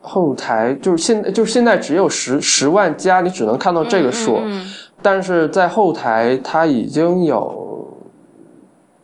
[0.00, 4.40] 后台就是现就是现在只有十十万加，你只能看到这个数，
[5.02, 7.96] 但是在后台它已经有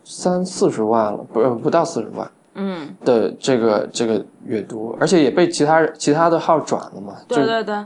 [0.03, 2.95] 三四十万了，不不到四十万，嗯。
[3.05, 7.85] 的这个这个阅读，而且也被其他其他的号转了嘛，对对对，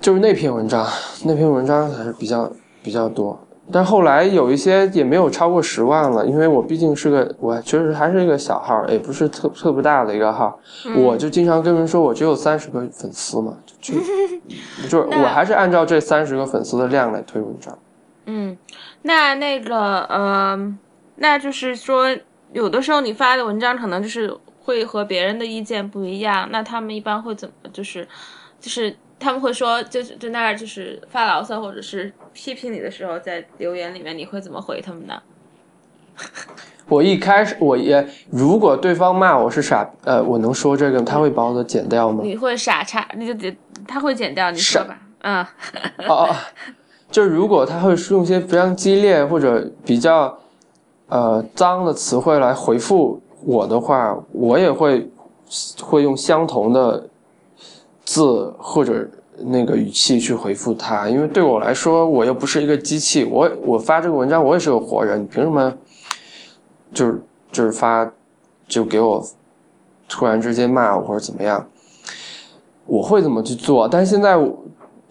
[0.00, 0.86] 就是那篇文章，
[1.24, 2.50] 那篇文章还是比较
[2.82, 3.38] 比较多。
[3.72, 10.58] 但后来有一些也没有超过十万了，因为我毕竟是个，我确实还是一个小号，也不是特特别大的一个号，
[10.96, 13.94] 我就经常跟人说我只有三十个粉丝嘛，就
[14.88, 17.78] 就是我还是按照这三十个粉丝的量来推文章。
[18.26, 18.56] 嗯，
[19.02, 20.76] 那那个呃，
[21.16, 22.06] 那就是说，
[22.52, 28.06] 有的时候你发的文章可能就是会和别人的意见不一样，那他们一般会怎么就是
[28.60, 28.96] 就是。
[29.22, 35.20] 他们会说，就是在那儿就是发牢骚或者是批评你的时候，在留言里面你会怎么回他们呢？
[36.88, 42.20] 我一开始我也，如果对方骂我是傻，呃，我能说这个，他会把我的剪掉吗？
[42.24, 43.56] 你会傻叉，你就得
[43.86, 44.98] 他会剪掉，你说吧。
[45.20, 45.46] 嗯。
[46.08, 46.36] 哦哦，
[47.10, 50.36] 就如果他会用一些非常激烈或者比较
[51.08, 55.08] 呃脏的词汇来回复我的话，我也会
[55.80, 57.08] 会用相同的
[58.04, 59.08] 字或者
[59.38, 65.72] 那个语气去回复他，因为对我来说，我又不是一个机器，我我发这个文章，我也是个活人，你凭什么？
[66.92, 68.12] 就是就是发，
[68.66, 69.24] 就给我
[70.08, 71.66] 突然之间骂我或者怎么样，
[72.86, 73.88] 我会怎么去做？
[73.88, 74.36] 但现在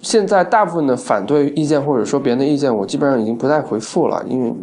[0.01, 4.53] 现在大部分的反对意见或者说别人的意见，我基本上已经不再回复了，因为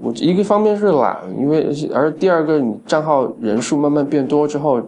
[0.00, 4.80] 我一个方面是懒，因为而第二个你账号人数慢慢变多之后，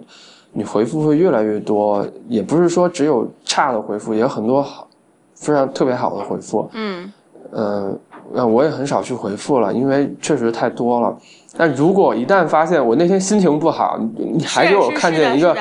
[0.52, 4.88] 你回复会越来越多，也不是说只有差的回复，也有很多好
[5.34, 6.68] 非常特别好的回复。
[6.72, 7.12] 嗯，
[7.50, 7.98] 呃。
[8.32, 11.12] 那我也很少去回复了，因为确实太多了。
[11.56, 15.56] 但如果一旦发现我那天心情不好，你你还给我看见一个，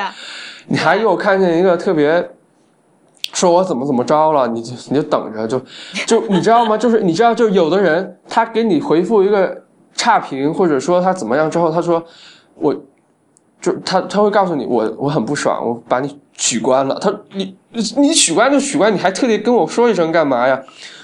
[0.68, 2.30] 你还给我看见一个特别
[3.32, 5.60] 说我怎么怎么着了，你就你就等着，就
[6.06, 6.78] 就你知道吗？
[6.78, 9.64] 就是你知道，就有的人他给你回复一个
[9.94, 12.00] 差评，或者说他怎么样之后，他说
[12.54, 12.72] 我
[13.60, 16.98] 就他他会告诉你我我很不爽，我把你取关了。
[16.98, 20.60] 他你你取关就取关，你还特地跟我说一声干嘛呀？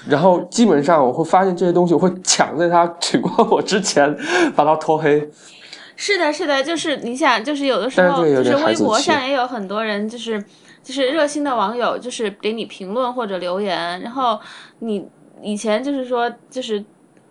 [0.07, 4.15] 然后基本上我会发现这些东西，我会抢在他取关我之前
[4.55, 5.29] 把他拖黑。
[5.95, 10.43] 是的，是的，就是你想，就是有的时候，就是微博上也有很多人，就是
[10.83, 14.39] 就是热心的网友，就是给你评论或者留言，然后
[14.79, 15.07] 你
[15.41, 16.83] 以前就是说就是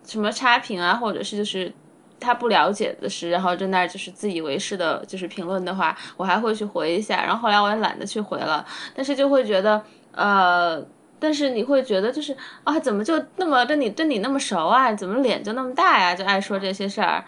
[0.05, 1.73] 什么差评啊，或者是就是
[2.19, 7.23] 他不了解的事，然后在那儿就是自以为是的，就是评论的话，我还会去回一下。
[7.25, 8.65] 然后后来我也懒得去回了，
[8.95, 10.85] 但是就会觉得呃。
[11.19, 14.93] 但是你会觉得就是啊，怎么就那么跟你跟你那么熟啊？
[14.93, 16.15] 怎么脸就那么大呀？
[16.15, 17.25] 就爱说这些事儿，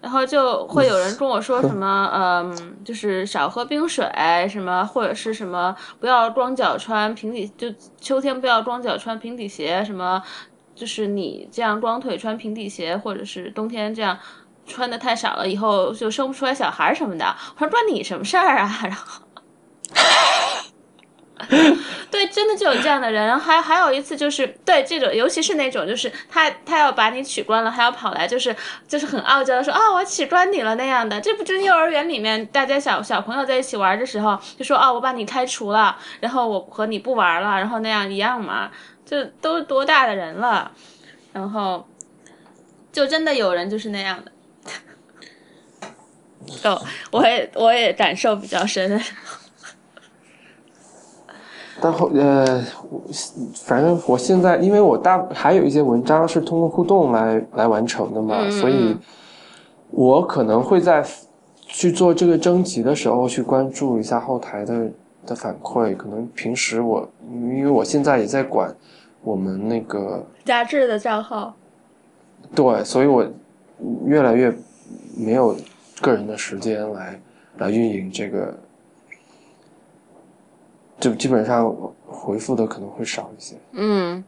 [0.00, 4.04] 然后就会有人跟我说什么，嗯，就是少喝冰水，
[4.50, 10.20] 什么或者是什么不要光脚穿平底，就秋天不要光脚穿平底鞋，什么
[10.74, 14.18] 就是你这样光腿穿平底鞋，或者是冬天这样
[14.66, 17.34] 穿的太少了，以后就生不出来小孩什么的。
[17.54, 18.80] 我说关你什么事儿啊？
[18.84, 19.22] 然后。
[22.08, 23.36] 对，真的就有这样的人。
[23.36, 28.54] 还还有一次，就是对这种，尤其是那种，就是他他要把你取关了，还要跑来，就是
[28.86, 31.20] 就是很傲娇的说啊，我取关你了那样的。
[31.20, 38.70] 这不就是幼儿园里面大家小小朋友在一起玩的时候，就说啊，我把你开除了，然后我和你不玩了，然后那样一样嘛。
[39.12, 40.72] 就都多大的人了，
[41.34, 41.84] 然后
[42.90, 44.32] 就真的有人就是那样的。
[46.64, 48.98] 哦，我也我也感受比较深。
[51.78, 52.64] 但后呃，
[53.54, 58.96] 反正我现在，因为我大还有一些文章是通过互动来来完成的嘛，所以，
[59.90, 61.04] 我可能会在
[61.66, 64.90] 去做这个征集的时候去关注一下后台的
[65.26, 65.94] 的反馈。
[65.94, 68.74] 可能平时我因为我现在也在管
[69.22, 71.54] 我们那个杂志的账号，
[72.54, 73.26] 对，所以我
[74.04, 74.52] 越来越
[75.16, 75.56] 没有
[76.00, 77.20] 个人的时间来
[77.58, 78.58] 来运营这个。
[81.00, 81.68] 就基本上
[82.06, 84.22] 回复的可能会少一些，嗯，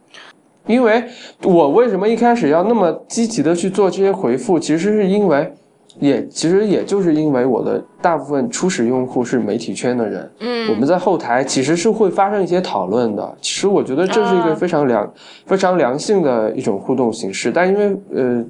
[0.65, 1.05] 因为
[1.43, 5.53] 我为什么一开始要那么积极的去做这些回复，其实是因为，
[5.99, 15.13] 也其实也就是因为我的大部分初始用户是媒体圈的人，嗯，我们在后台其实是会发生一些讨论的，其实我觉得这是一个非常良
[15.45, 18.45] 非常良性的一种互动形式，但因为呃，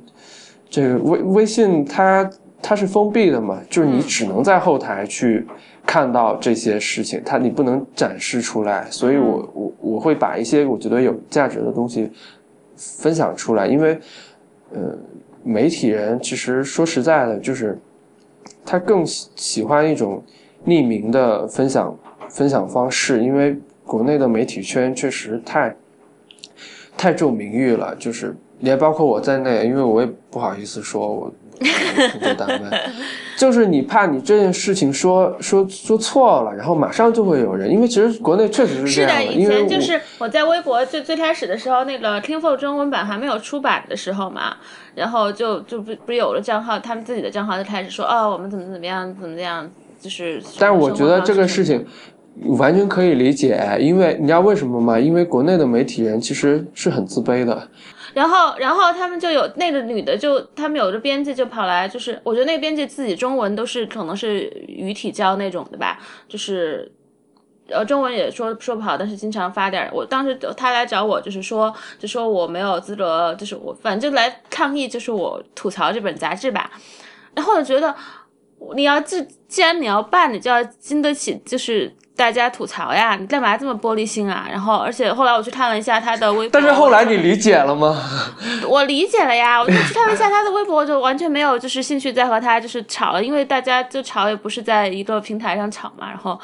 [0.70, 2.30] 这个微微信它
[2.62, 5.46] 它是封闭的嘛，就是你只能在后台去。
[5.88, 12.10] 看到这些事情，它你不能展示出来，所以我我我会把一些我觉得有价值的东西
[12.76, 13.96] 分享出来，因为，
[14.74, 14.98] 呃，
[15.48, 17.78] 媒体人其实说实在的，就是
[18.66, 20.22] 他更喜欢一种
[20.66, 21.96] 匿名的分享
[22.28, 25.76] 分享方式，因为国内的媒体圈确实太
[26.98, 31.32] 太重名誉了，就是连包括我在内，因为我也不好意思说我。
[32.38, 32.80] 单位，
[33.38, 39.34] 就是你怕你这件事情说说说错了，然后马上就会有人，因为其实国内确实是这样的。
[39.34, 44.56] 以前就是我在微博最最开始的时候，那个 Kingfo 中文版还没有出版的时候嘛，
[44.96, 49.70] 然后就就不不是有了账号，他们自己的账号就开始说哦，我们怎么怎么样，怎么样，
[50.02, 50.42] 就是。
[50.60, 51.86] 但是我觉得这个事情
[52.58, 55.00] 完全可以理解，因为你知道为什么吗？
[55.00, 57.68] 因为国内的媒体人其实是很自卑的。
[58.16, 66.90] 然后，然后他们就有那个女的，就他们有个编辑就跑来，就是我觉得那个编辑自己中文都是可能是语体教那种的吧，就是
[67.68, 69.90] 呃，中文也说说不好，但是经常发点。
[69.92, 76.72] 我当时他来找我，就是说，就说我没有资格，就是我反正就来抗议，就是我吐槽这本杂志吧。
[77.34, 77.94] 然后我觉得
[78.76, 84.48] 你要既既然你要办，你就要经得起就是大家吐槽呀，你干嘛这么玻璃心啊？
[84.50, 88.02] 然后而且后来我去看了一下他的微博，但是后来你理解了吗？
[88.68, 96.40] 我理解了呀，我就去看了一下他的微博，我就完全没有就是兴趣再和他就是吵了，因为大家就吵也不是在一个平台上吵嘛，然后。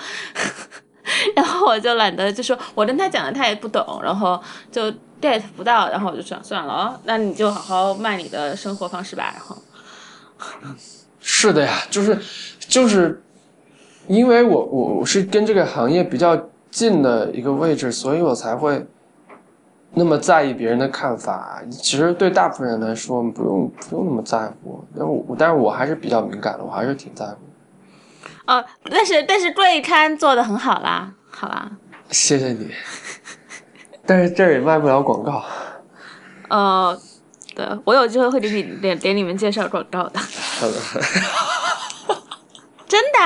[1.35, 4.41] 然后我就懒得，就说我跟他讲的他也不懂，然后
[4.71, 4.83] 就
[5.19, 9.33] get 不到，然后我就说算了哦，那你就好好卖你的生活方式吧。
[9.33, 9.57] 然后
[11.19, 12.17] 是的呀，就是
[12.59, 13.21] 就是
[14.11, 16.37] 因为我我我是跟这个行业比较
[16.69, 18.85] 近的一个位置，所以我才会
[19.93, 21.61] 那么在意别人的看法。
[21.71, 24.83] 其实对大部分人来说，不用不用那么在乎。
[24.93, 27.37] 但我但是我还是比较敏感的，我还是挺在乎。
[28.47, 31.71] 哦，但是但是贵刊做的很好啦，好啦，
[32.09, 32.69] 谢谢你。
[34.05, 35.41] 但是这儿也卖不了广告。
[36.49, 36.99] 呃，
[37.55, 40.19] 对，我有机会会给你给给你们介绍广告的。
[40.19, 40.75] 好的。
[42.89, 43.19] 真的，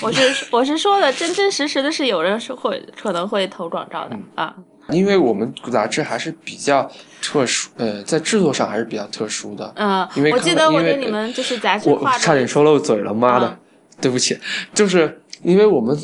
[0.00, 4.54] 我是我是说的真真实实的，是有人是会可能会投广告的啊。
[4.90, 6.90] 因为我们杂志还是比较
[7.22, 9.72] 特殊，呃，在制作上还是比较特殊的。
[9.76, 13.58] 嗯，因为我记得我给你们就是杂志我差点说漏嘴了，妈的。
[14.00, 14.36] 对不起，
[14.74, 15.96] 就是因为我们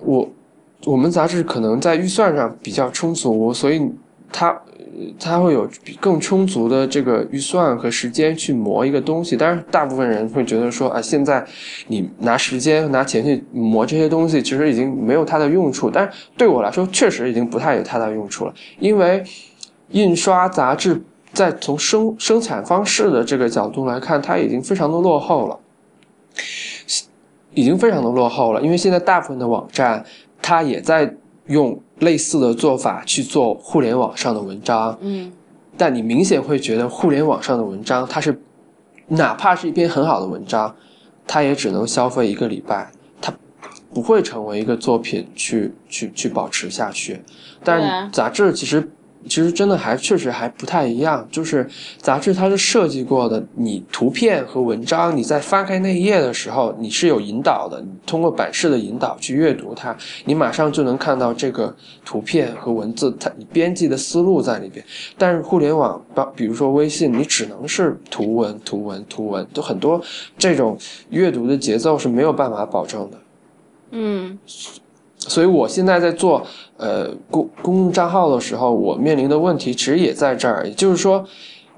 [0.00, 0.32] 我
[0.84, 3.82] 我们杂志可能在预算上比较充足，所以
[4.32, 4.58] 它
[5.18, 5.68] 它会有
[6.00, 9.36] 更充足的这个预算和时间去磨一个东西。
[9.36, 11.44] 但是大部分人会觉得说啊，现在
[11.88, 15.90] 你拿时间拿钱去磨这些东西，其实已经没有它的用处。
[15.90, 19.24] 但是对我来说，确实已经不太有太大用处了，因为
[19.90, 25.58] 印刷杂志在从生生产方式的这个角度来看，它已经非常的落后了。
[27.54, 30.02] 已经非常的落后了，因为现在大部分的网站，
[30.40, 31.14] 它也在
[31.46, 34.98] 用类似的做法去做互联网上的文章。
[35.00, 35.32] 嗯，
[35.76, 38.42] 但你明显会觉得互联网上的文章，它是
[39.08, 40.74] 哪怕是一篇很好的文章，
[41.26, 42.90] 它也只能消费一个礼拜，
[43.20, 43.32] 它
[43.92, 47.22] 不会成为一个作品去去去保持下去。
[47.62, 48.90] 但杂志其实。
[49.28, 51.68] 其实真的还确实还不太一样，就是
[51.98, 64.84] 杂志它是设计过的，你图片和文章，你在翻开那一页的时候，你是有引导的，你通过版式的引导去阅读它，你马上就能看到这个图片和文字，它你编辑的思路在里边。
[65.16, 66.02] 但是互联网，
[66.34, 70.00] 比如说微信，你只能是图文、图文、图文，都很多
[70.36, 70.76] 这种
[71.10, 73.18] 阅读的节奏是没有办法保证的。
[73.92, 74.38] 嗯。
[75.28, 76.44] 所以，我现在在做
[76.78, 80.66] 呃公公众账号的时候，我面临的问题其实也在这儿。
[80.66, 81.24] 也就是说，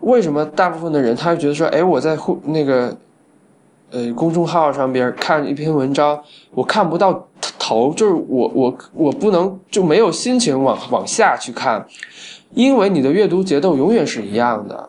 [0.01, 2.97] 为什么大部分的人他会觉得说，哎，我在互那个
[3.90, 6.18] 呃公众号上边看一篇文章，
[6.53, 7.28] 我看不到
[7.59, 11.86] 头，就是我我我不能就没有心情往往下去看，
[12.55, 14.88] 因为你的阅读节奏永远是一样的，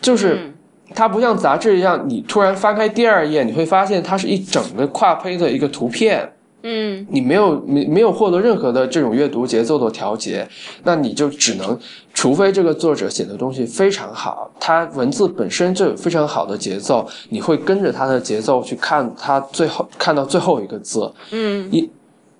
[0.00, 0.52] 就是
[0.94, 6.32] 它不像杂志一样，你突然翻开第二页，你会发现它是一整个跨胚的一个图片。
[6.62, 10.46] 嗯，你没有没没有获得任何的这种阅读节奏的调节，
[10.82, 11.78] 那你就只能，
[12.12, 21.88] 除非这个作者写的东西非常好，他文字本身就有非常好的节奏，你会跟着他的节奏去看他最后看到最后一个字，嗯，你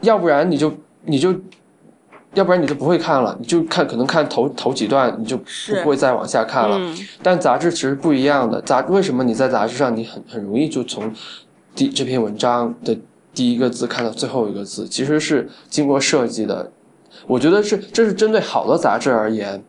[0.01, 0.73] 要不然你就
[1.05, 1.33] 你就，
[2.35, 6.77] 要不然你就不会看了，你就看可能看头头几段你就不会再往下看了。
[7.23, 11.09] 但杂志其实不一样的，杂为什么你在杂志上你很很容易就从
[11.77, 12.99] 第这篇文章的。
[13.39, 16.73] 第一个字看到最后一个字，其实是经过设计的。
[17.29, 19.63] 我觉得是，这是针对好的杂志而言，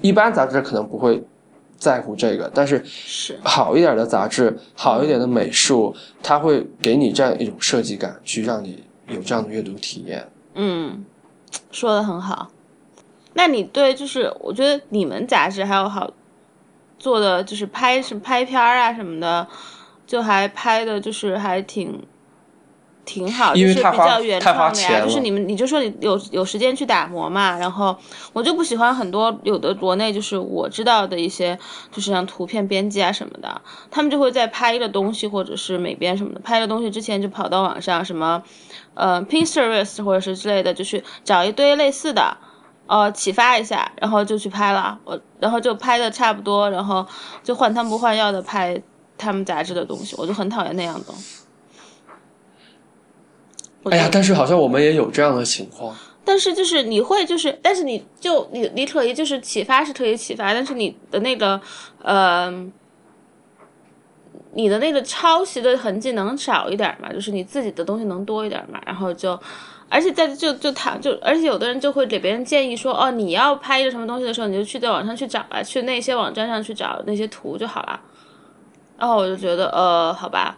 [0.00, 1.20] 一般杂志可能不会
[1.76, 5.92] 在乎这个，但是是好一点的杂志，好一点的美术，
[6.22, 10.30] 它会给你这样一种设计感，去让你有这样的阅读体验。
[10.54, 11.04] 嗯，
[11.72, 12.52] 说的很好。
[13.34, 16.12] 那你对，就是我觉得你们杂志还有好
[16.96, 19.48] 做的，就是拍什么拍片啊什么的，
[20.06, 22.00] 就还拍的就是还挺。
[23.04, 25.00] 挺好，就是比较原创的呀。
[25.00, 27.56] 就是你们，你就说你有有时间去打磨嘛。
[27.58, 27.96] 然后
[28.32, 31.58] 我就不喜欢很多有的国内，就是我知道的一些，
[31.90, 38.42] 就是像图片编辑啊什么的，他们就会在拍的东西或者是美编什么的，拍的东西之前就跑到网上什么，
[38.94, 42.36] 呃，Pinterest 或者是之类的，就去找一堆类似的，
[42.86, 44.98] 呃，启发一下，然后就去拍了。
[45.04, 47.04] 我然后就拍的差不多，然后
[47.42, 48.80] 就换汤不换药的拍
[49.18, 51.14] 他们杂志的东西，我就很讨厌那样的。
[53.84, 55.96] 哎呀，但是好像我们也有这样的情况。
[56.24, 61.60] 但是就是你会就是，但是你就你你可以就是启发是可以启发，但是你的那个
[62.02, 62.50] 呃，
[64.52, 69.38] 你的那个抄袭的痕迹能少一点嘛，就是你自己的东西能多一点嘛，然后就。
[69.92, 78.00] 而且在就就他就，而且有的人就会给别人建议说，哦，你要拍一个什么东西的时候，你就去在网上去找吧，去那些网站上去找那些图就好了。
[78.96, 80.56] 然后我就觉得，呃，好吧。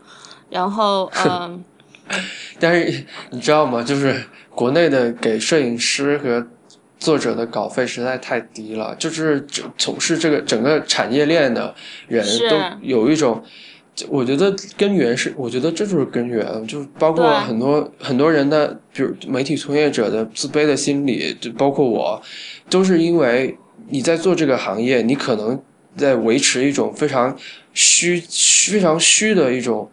[0.50, 1.64] 然后，嗯，
[2.60, 3.82] 但是你知道吗？
[3.82, 6.46] 就是国内的给摄影师和
[6.98, 9.44] 作者的稿费实在太低了，就是
[9.76, 11.74] 从事这个整个产业链的
[12.08, 13.42] 人都有一种。
[14.08, 22.20] 我觉得根源是，我觉得这就是根源，就包括很多很多人的，比如媒体从业者的自卑的心理，就包括我，
[22.70, 23.54] 都是因为
[23.90, 25.62] 你在做这个行业，你可能
[25.94, 27.36] 在维持一种非常
[27.74, 28.18] 虚、
[28.70, 29.90] 非常虚的一种，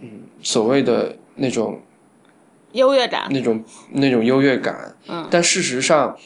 [0.00, 0.08] 嗯，
[0.42, 1.80] 所谓的那种
[2.72, 4.94] 优越感，那种那种优越感。
[5.08, 6.16] 嗯，但事实上，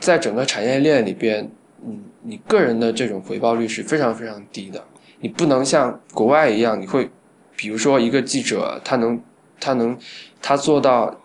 [0.00, 1.48] 在整个产业链里边，
[1.86, 4.84] 嗯，你个人的这种回报率是非常非常低的。
[5.20, 7.08] 你不能像国外一样，你会，
[7.54, 9.22] 比如说一个记者，他能，
[9.60, 9.96] 他能，
[10.40, 11.20] 他做到，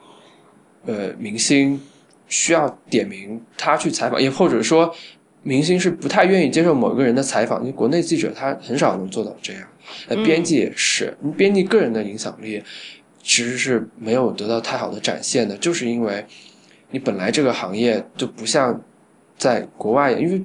[0.86, 1.82] 呃，明星
[2.28, 4.94] 需要点名他去采访，也或者说，
[5.42, 9.64] 明星是不太愿意接受某一个人的采访，因为国内记者他很少能做到这样。
[10.10, 12.62] 呃，编辑也是，编辑个人的影响力
[13.28, 16.26] 其实是没有得到太好的展现的，就是因为
[16.92, 18.82] 你本来这个行业就不像
[19.38, 20.42] 在国外，因为。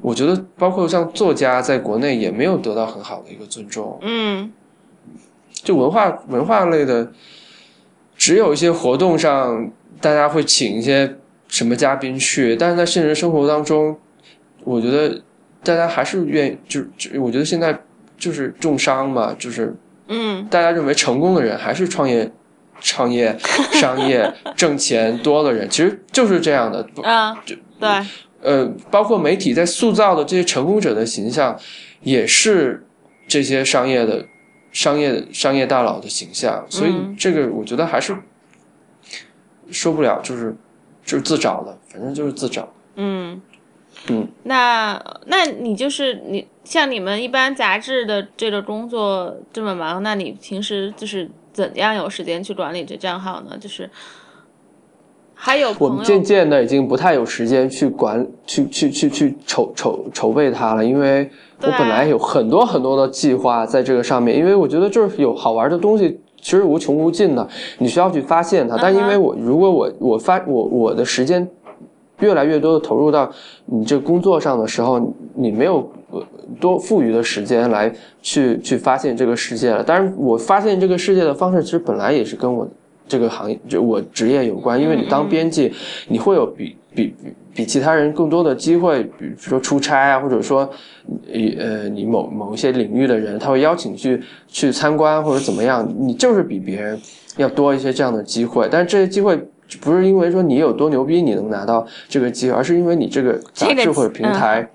[0.00, 4.00] 我觉得，包括像作家，在国内也没有得到很好的一个尊重。
[4.02, 4.52] 嗯，
[5.52, 7.12] 就文化文化类的，
[8.16, 13.96] 只有一些活动上，大家会请一些什么嘉宾去，但是在现实生活当中，
[14.64, 15.22] 我觉得
[15.62, 17.78] 大家还是愿意，就就我觉得现在
[18.18, 19.72] 就是重商嘛，就是
[20.08, 22.30] 嗯，大家认为成功的人还是创业、
[22.80, 23.36] 创业、
[23.72, 27.42] 商业挣钱多的人，其实就是这样的啊，
[27.78, 27.88] 对。
[28.42, 31.56] 呃，包括媒体在塑造的这些成功者的形象，
[32.00, 32.84] 也是
[33.28, 34.26] 这些商业的、
[34.72, 36.66] 商业、商业大佬的形象。
[36.68, 38.16] 所以这个我觉得还是
[39.70, 40.56] 说不了，就是
[41.04, 42.68] 就是自找的，反正就是自找。
[42.96, 43.40] 嗯
[44.08, 44.26] 嗯。
[44.42, 53.56] 那那你就是你像你们一般杂志的这个工作这么忙，那你平时就是怎样有时间去管理这账号呢？
[53.58, 53.88] 就是。
[55.34, 61.28] 还有我们渐渐的已经不太有时间去管、去去去去筹筹筹备它了，因为
[61.60, 67.48] 我本来有很多很多的计划在这个上面，因为我觉得就是有好玩的东西，其实无穷无尽的，
[67.78, 68.76] 你需要去发现它。
[68.80, 71.50] 但因为我如果我我发我我的时间
[72.20, 73.28] 越来越多的投入到
[73.66, 75.00] 你这工作上的时候，
[75.34, 75.90] 你没有
[76.60, 79.82] 多富余的时间来去去发现这个世界了。
[79.82, 82.68] 当然，我发现这个世界的方式其实本来也是跟我。
[83.08, 85.70] 这个行业就我职业有关，因为你当编辑，
[86.08, 87.14] 你会有比比
[87.52, 90.66] 比其他人更多的机会，比如说出差啊，或者说，
[91.58, 96.98] 呃，你某某一些领域的人，他会邀请去去参观或者怎么样，你就是比别人
[97.36, 98.66] 要多一些这样的机会。
[98.70, 99.38] 但是这些机会
[99.82, 104.66] 不是因为说你有多牛逼你能拿到这个机会，而是因为你这个杂志或者平台，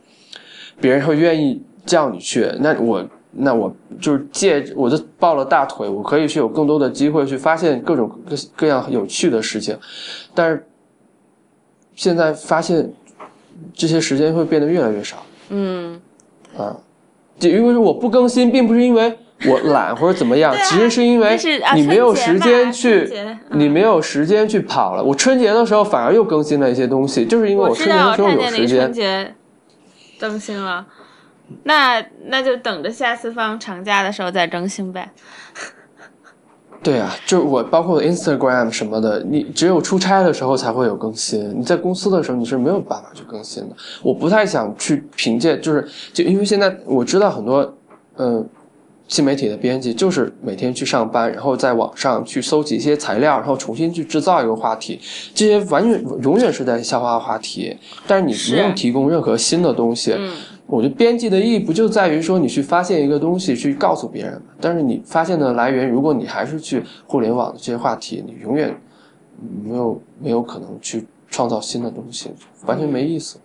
[0.79, 2.49] 别人会愿意叫你去。
[2.59, 3.05] 那我。
[3.39, 3.71] 那我
[4.01, 9.77] 就是借我就抱了大腿，我可以去有更多的机会去发现各种各各样有趣的事情，
[10.33, 10.65] 但是
[11.93, 12.91] 现在发现
[13.75, 15.17] 这些时间会变得越来越少。
[15.49, 16.01] 嗯，
[16.57, 16.75] 啊，
[17.37, 19.15] 就因为我不更新，并不是因为
[19.45, 21.37] 我懒或者怎么样， 其实是因为
[21.75, 23.07] 你没有时间去，
[23.51, 25.03] 你没有时间去跑了。
[25.03, 29.35] 我春节的时候反而又更新了一些东西，就是因为我春节的时候有时间。
[30.19, 30.85] 更新了。
[31.63, 35.11] 那那就等着下次放长假的时候再更新呗。
[36.83, 41.59] 对啊，就是我包括 Instagram 什么的，你只有出差的时候才会有更新。
[41.59, 43.75] 你在公司的时候你是没有办法去更新的。
[44.03, 47.75] 我不太想去凭借，就是就因为现在我知道很多
[48.17, 48.47] 嗯
[49.07, 54.99] 新媒体的编辑就是每天去上班，然后在网上去搜集一些材料，然后重新去制造一个话题。
[55.33, 60.13] 这些完全永远是在消化话题，但是你不用提供任何新的东西。
[60.65, 64.47] 我觉得编辑的意义不就在于说你去发现一个东西，去告诉别人嘛？
[64.59, 68.77] 但是你发现的来源，如果你还是去互联网的这些话题，你永远
[69.63, 72.31] 没有没有可能去创造新的东西，
[72.65, 73.39] 完全没意思。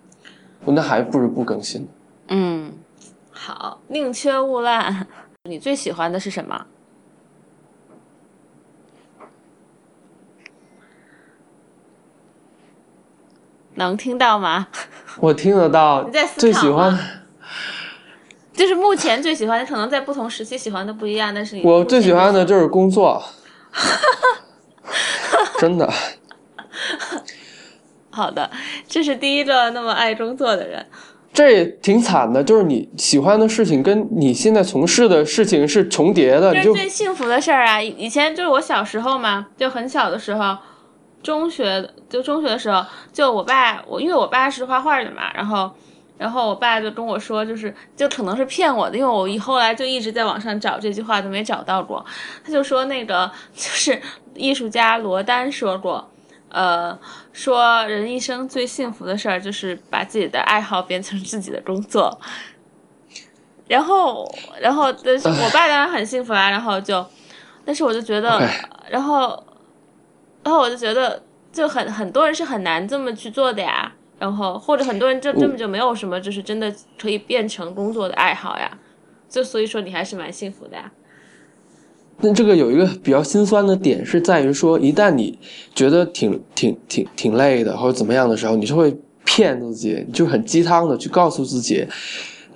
[0.64, 1.86] 那还不如不更新。
[2.26, 2.72] 嗯，
[3.30, 5.06] 好，宁缺毋滥。
[5.48, 6.66] 你最喜欢的是什么？
[13.74, 14.68] 能听到吗？
[15.18, 16.04] 我听得到。
[16.04, 16.96] 你在思考最喜欢，
[18.52, 21.34] 就是目前最喜欢的，可能在不同时期喜欢的不一样。
[21.34, 23.20] 但是我最喜欢的就是工作，
[25.58, 25.92] 真的。
[28.10, 28.48] 好的，
[28.86, 30.86] 这是第一个那么爱工作的人。
[31.32, 37.80] 这也挺惨的，就是你喜欢的事情跟你现在从事的事情是重叠的，就是最幸福的事儿啊！
[37.80, 40.54] 以以前就是我小时候嘛，就很小的时候，
[41.22, 45.70] 中学就中学的时候，就我爸我因为我爸是画画的嘛，然后
[46.18, 52.04] 然后我爸就跟我说，就是就可能是骗我的，因为我以后来就一直在网上找这句话都没找到过，
[52.44, 53.98] 他就说那个就是
[54.34, 56.11] 艺术家罗丹说过。
[56.52, 56.98] 呃，
[57.32, 62.20] 说人一生最幸福的事儿就是把自己的爱好变成自己的工作，
[63.68, 64.30] 然后，
[64.60, 67.04] 然后，但是我爸当然很幸福啊，然后就，
[67.64, 68.38] 但是我就觉得
[68.90, 69.42] 然后，
[70.44, 78.76] 然后我就觉得，就很很多人是很难这么去做的呀，然后或者很多人就根本就没有什么，就是真的可以变成工作的爱好呀，
[79.26, 80.92] 就所以说你还是蛮幸福的呀。
[82.22, 85.36] 那这个有一个比较心酸的点是在于说，一旦你
[85.74, 91.86] 觉得挺挺挺挺累的或者怎么样的时候，你就会骗自己，就很鸡汤的去告诉自己，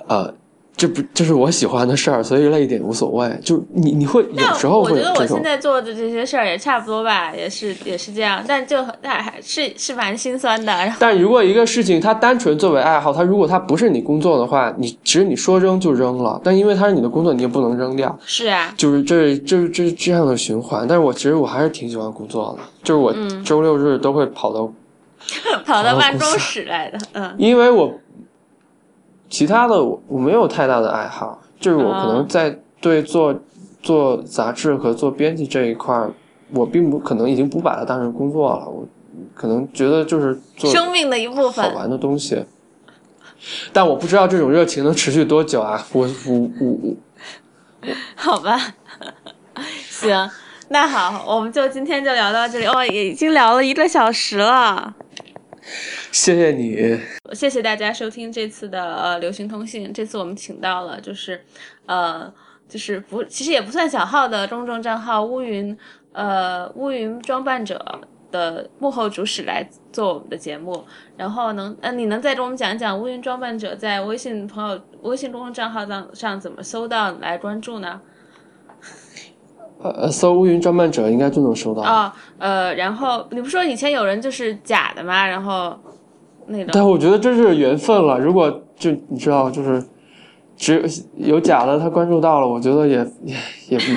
[0.06, 0.32] 呃，
[0.76, 3.26] 这不这是我喜欢的事儿，所以累一点无所谓。
[3.42, 10.92] 就你你会有时候我觉得我现在做的这些事儿也差不多吧，也是也是这样，但就但还是是蛮心酸的。
[10.98, 18.14] 但如果一个事情它单纯作为爱好，它如果它不是你工作的话，你其实你说扔就扔了，但因为它是你的工作，你也不能扔掉。
[18.26, 20.86] 是啊，就是这这这这样的循环。
[20.86, 24.70] 但是我其实我还是挺喜欢工作的，就是我嗯周六日都会跑到，
[25.64, 27.90] 跑到办公室来的，嗯因为我
[29.28, 33.34] 其他的我我没有太大的爱好，就是我可能在对做
[33.82, 36.08] 做杂志和做编辑这一块，
[36.52, 38.86] 我并不可能已经不把它当成工作了，我
[39.34, 41.76] 可能觉得就是做生命的一部分好。
[41.76, 42.44] 玩的东西。
[43.72, 45.86] 但我不知道这种热情能持续多久啊！
[45.92, 46.94] 我我我我
[48.16, 48.58] 好吧，
[49.88, 50.28] 行，
[50.70, 52.64] 那好，我们就今天就聊到这里。
[52.64, 54.94] 哦，也已经聊了一个小时了。
[56.16, 56.98] 谢谢你。
[57.34, 59.92] 谢谢大家收听这次的呃流行通信。
[59.92, 61.44] 这次我们请到了就是
[61.84, 62.32] 呃
[62.66, 65.76] 就是不其实也不算小号的公众账号乌云
[66.12, 68.00] 呃乌云装扮者
[68.32, 70.82] 的幕后主使来做我们的节目。
[71.18, 78.00] 然后能呃你能再给我们讲一讲乌云装扮者在微信朋友微信公众账号上上怎么搜到来关注呢？
[79.82, 81.82] 呃，搜乌云装扮者应该就能收到。
[81.82, 85.26] 哦，呃，然后你不说以前有人就是假的吗？
[85.28, 85.78] 然后
[86.48, 88.18] 那种但我觉得这是缘分了。
[88.18, 89.82] 如果就你知道，就是
[90.56, 90.74] 只
[91.16, 93.36] 有有假的，他关注到了，我觉得也也
[93.68, 93.84] 也不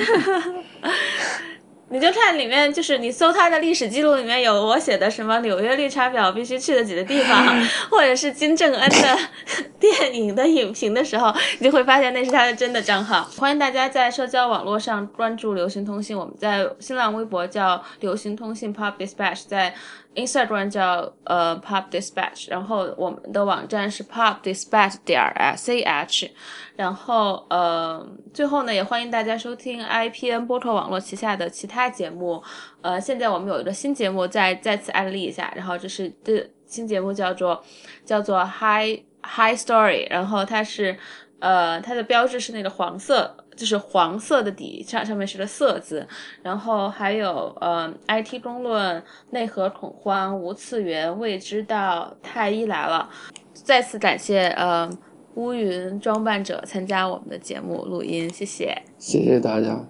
[1.92, 7.44] 你就看里面，就是你搜他的历史记录里面有我写的什么纽约绿茶婊必须去的几个地方，
[7.90, 9.18] 或者是金正恩的
[9.80, 13.28] 电影的影评的时候，你就会发现那是他的真的账号。
[13.36, 19.74] 欢迎大家在社交网络上关注流行通信，我们在新浪微博叫流行通信 Pop Dispatch，在
[20.14, 26.30] Instagram 叫呃 Pop Dispatch，然后我们的网站是 Pop Dispatch 点 S A H。
[26.76, 32.42] 然后呃，最后呢，也欢迎大家收听 IPN 播客网络旗下的其他节目。
[32.80, 35.52] 呃，现在我们有一个新节目，再再次安利一下。
[35.54, 37.62] 然后这是这新节目叫做
[38.04, 40.96] 叫做 High High Story，然后它是
[41.38, 46.08] 呃它的标志是那个黄色，就是黄色的底上上面是个色字，
[46.42, 49.02] 然后还有呃 IT 公论、
[49.32, 53.06] 内核恐慌、无次元、未知道、太医来了。
[53.52, 54.90] 再次感谢呃
[55.34, 58.74] 乌云装扮者参加我们的节目录音，谢谢。
[58.96, 59.84] 谢谢大家。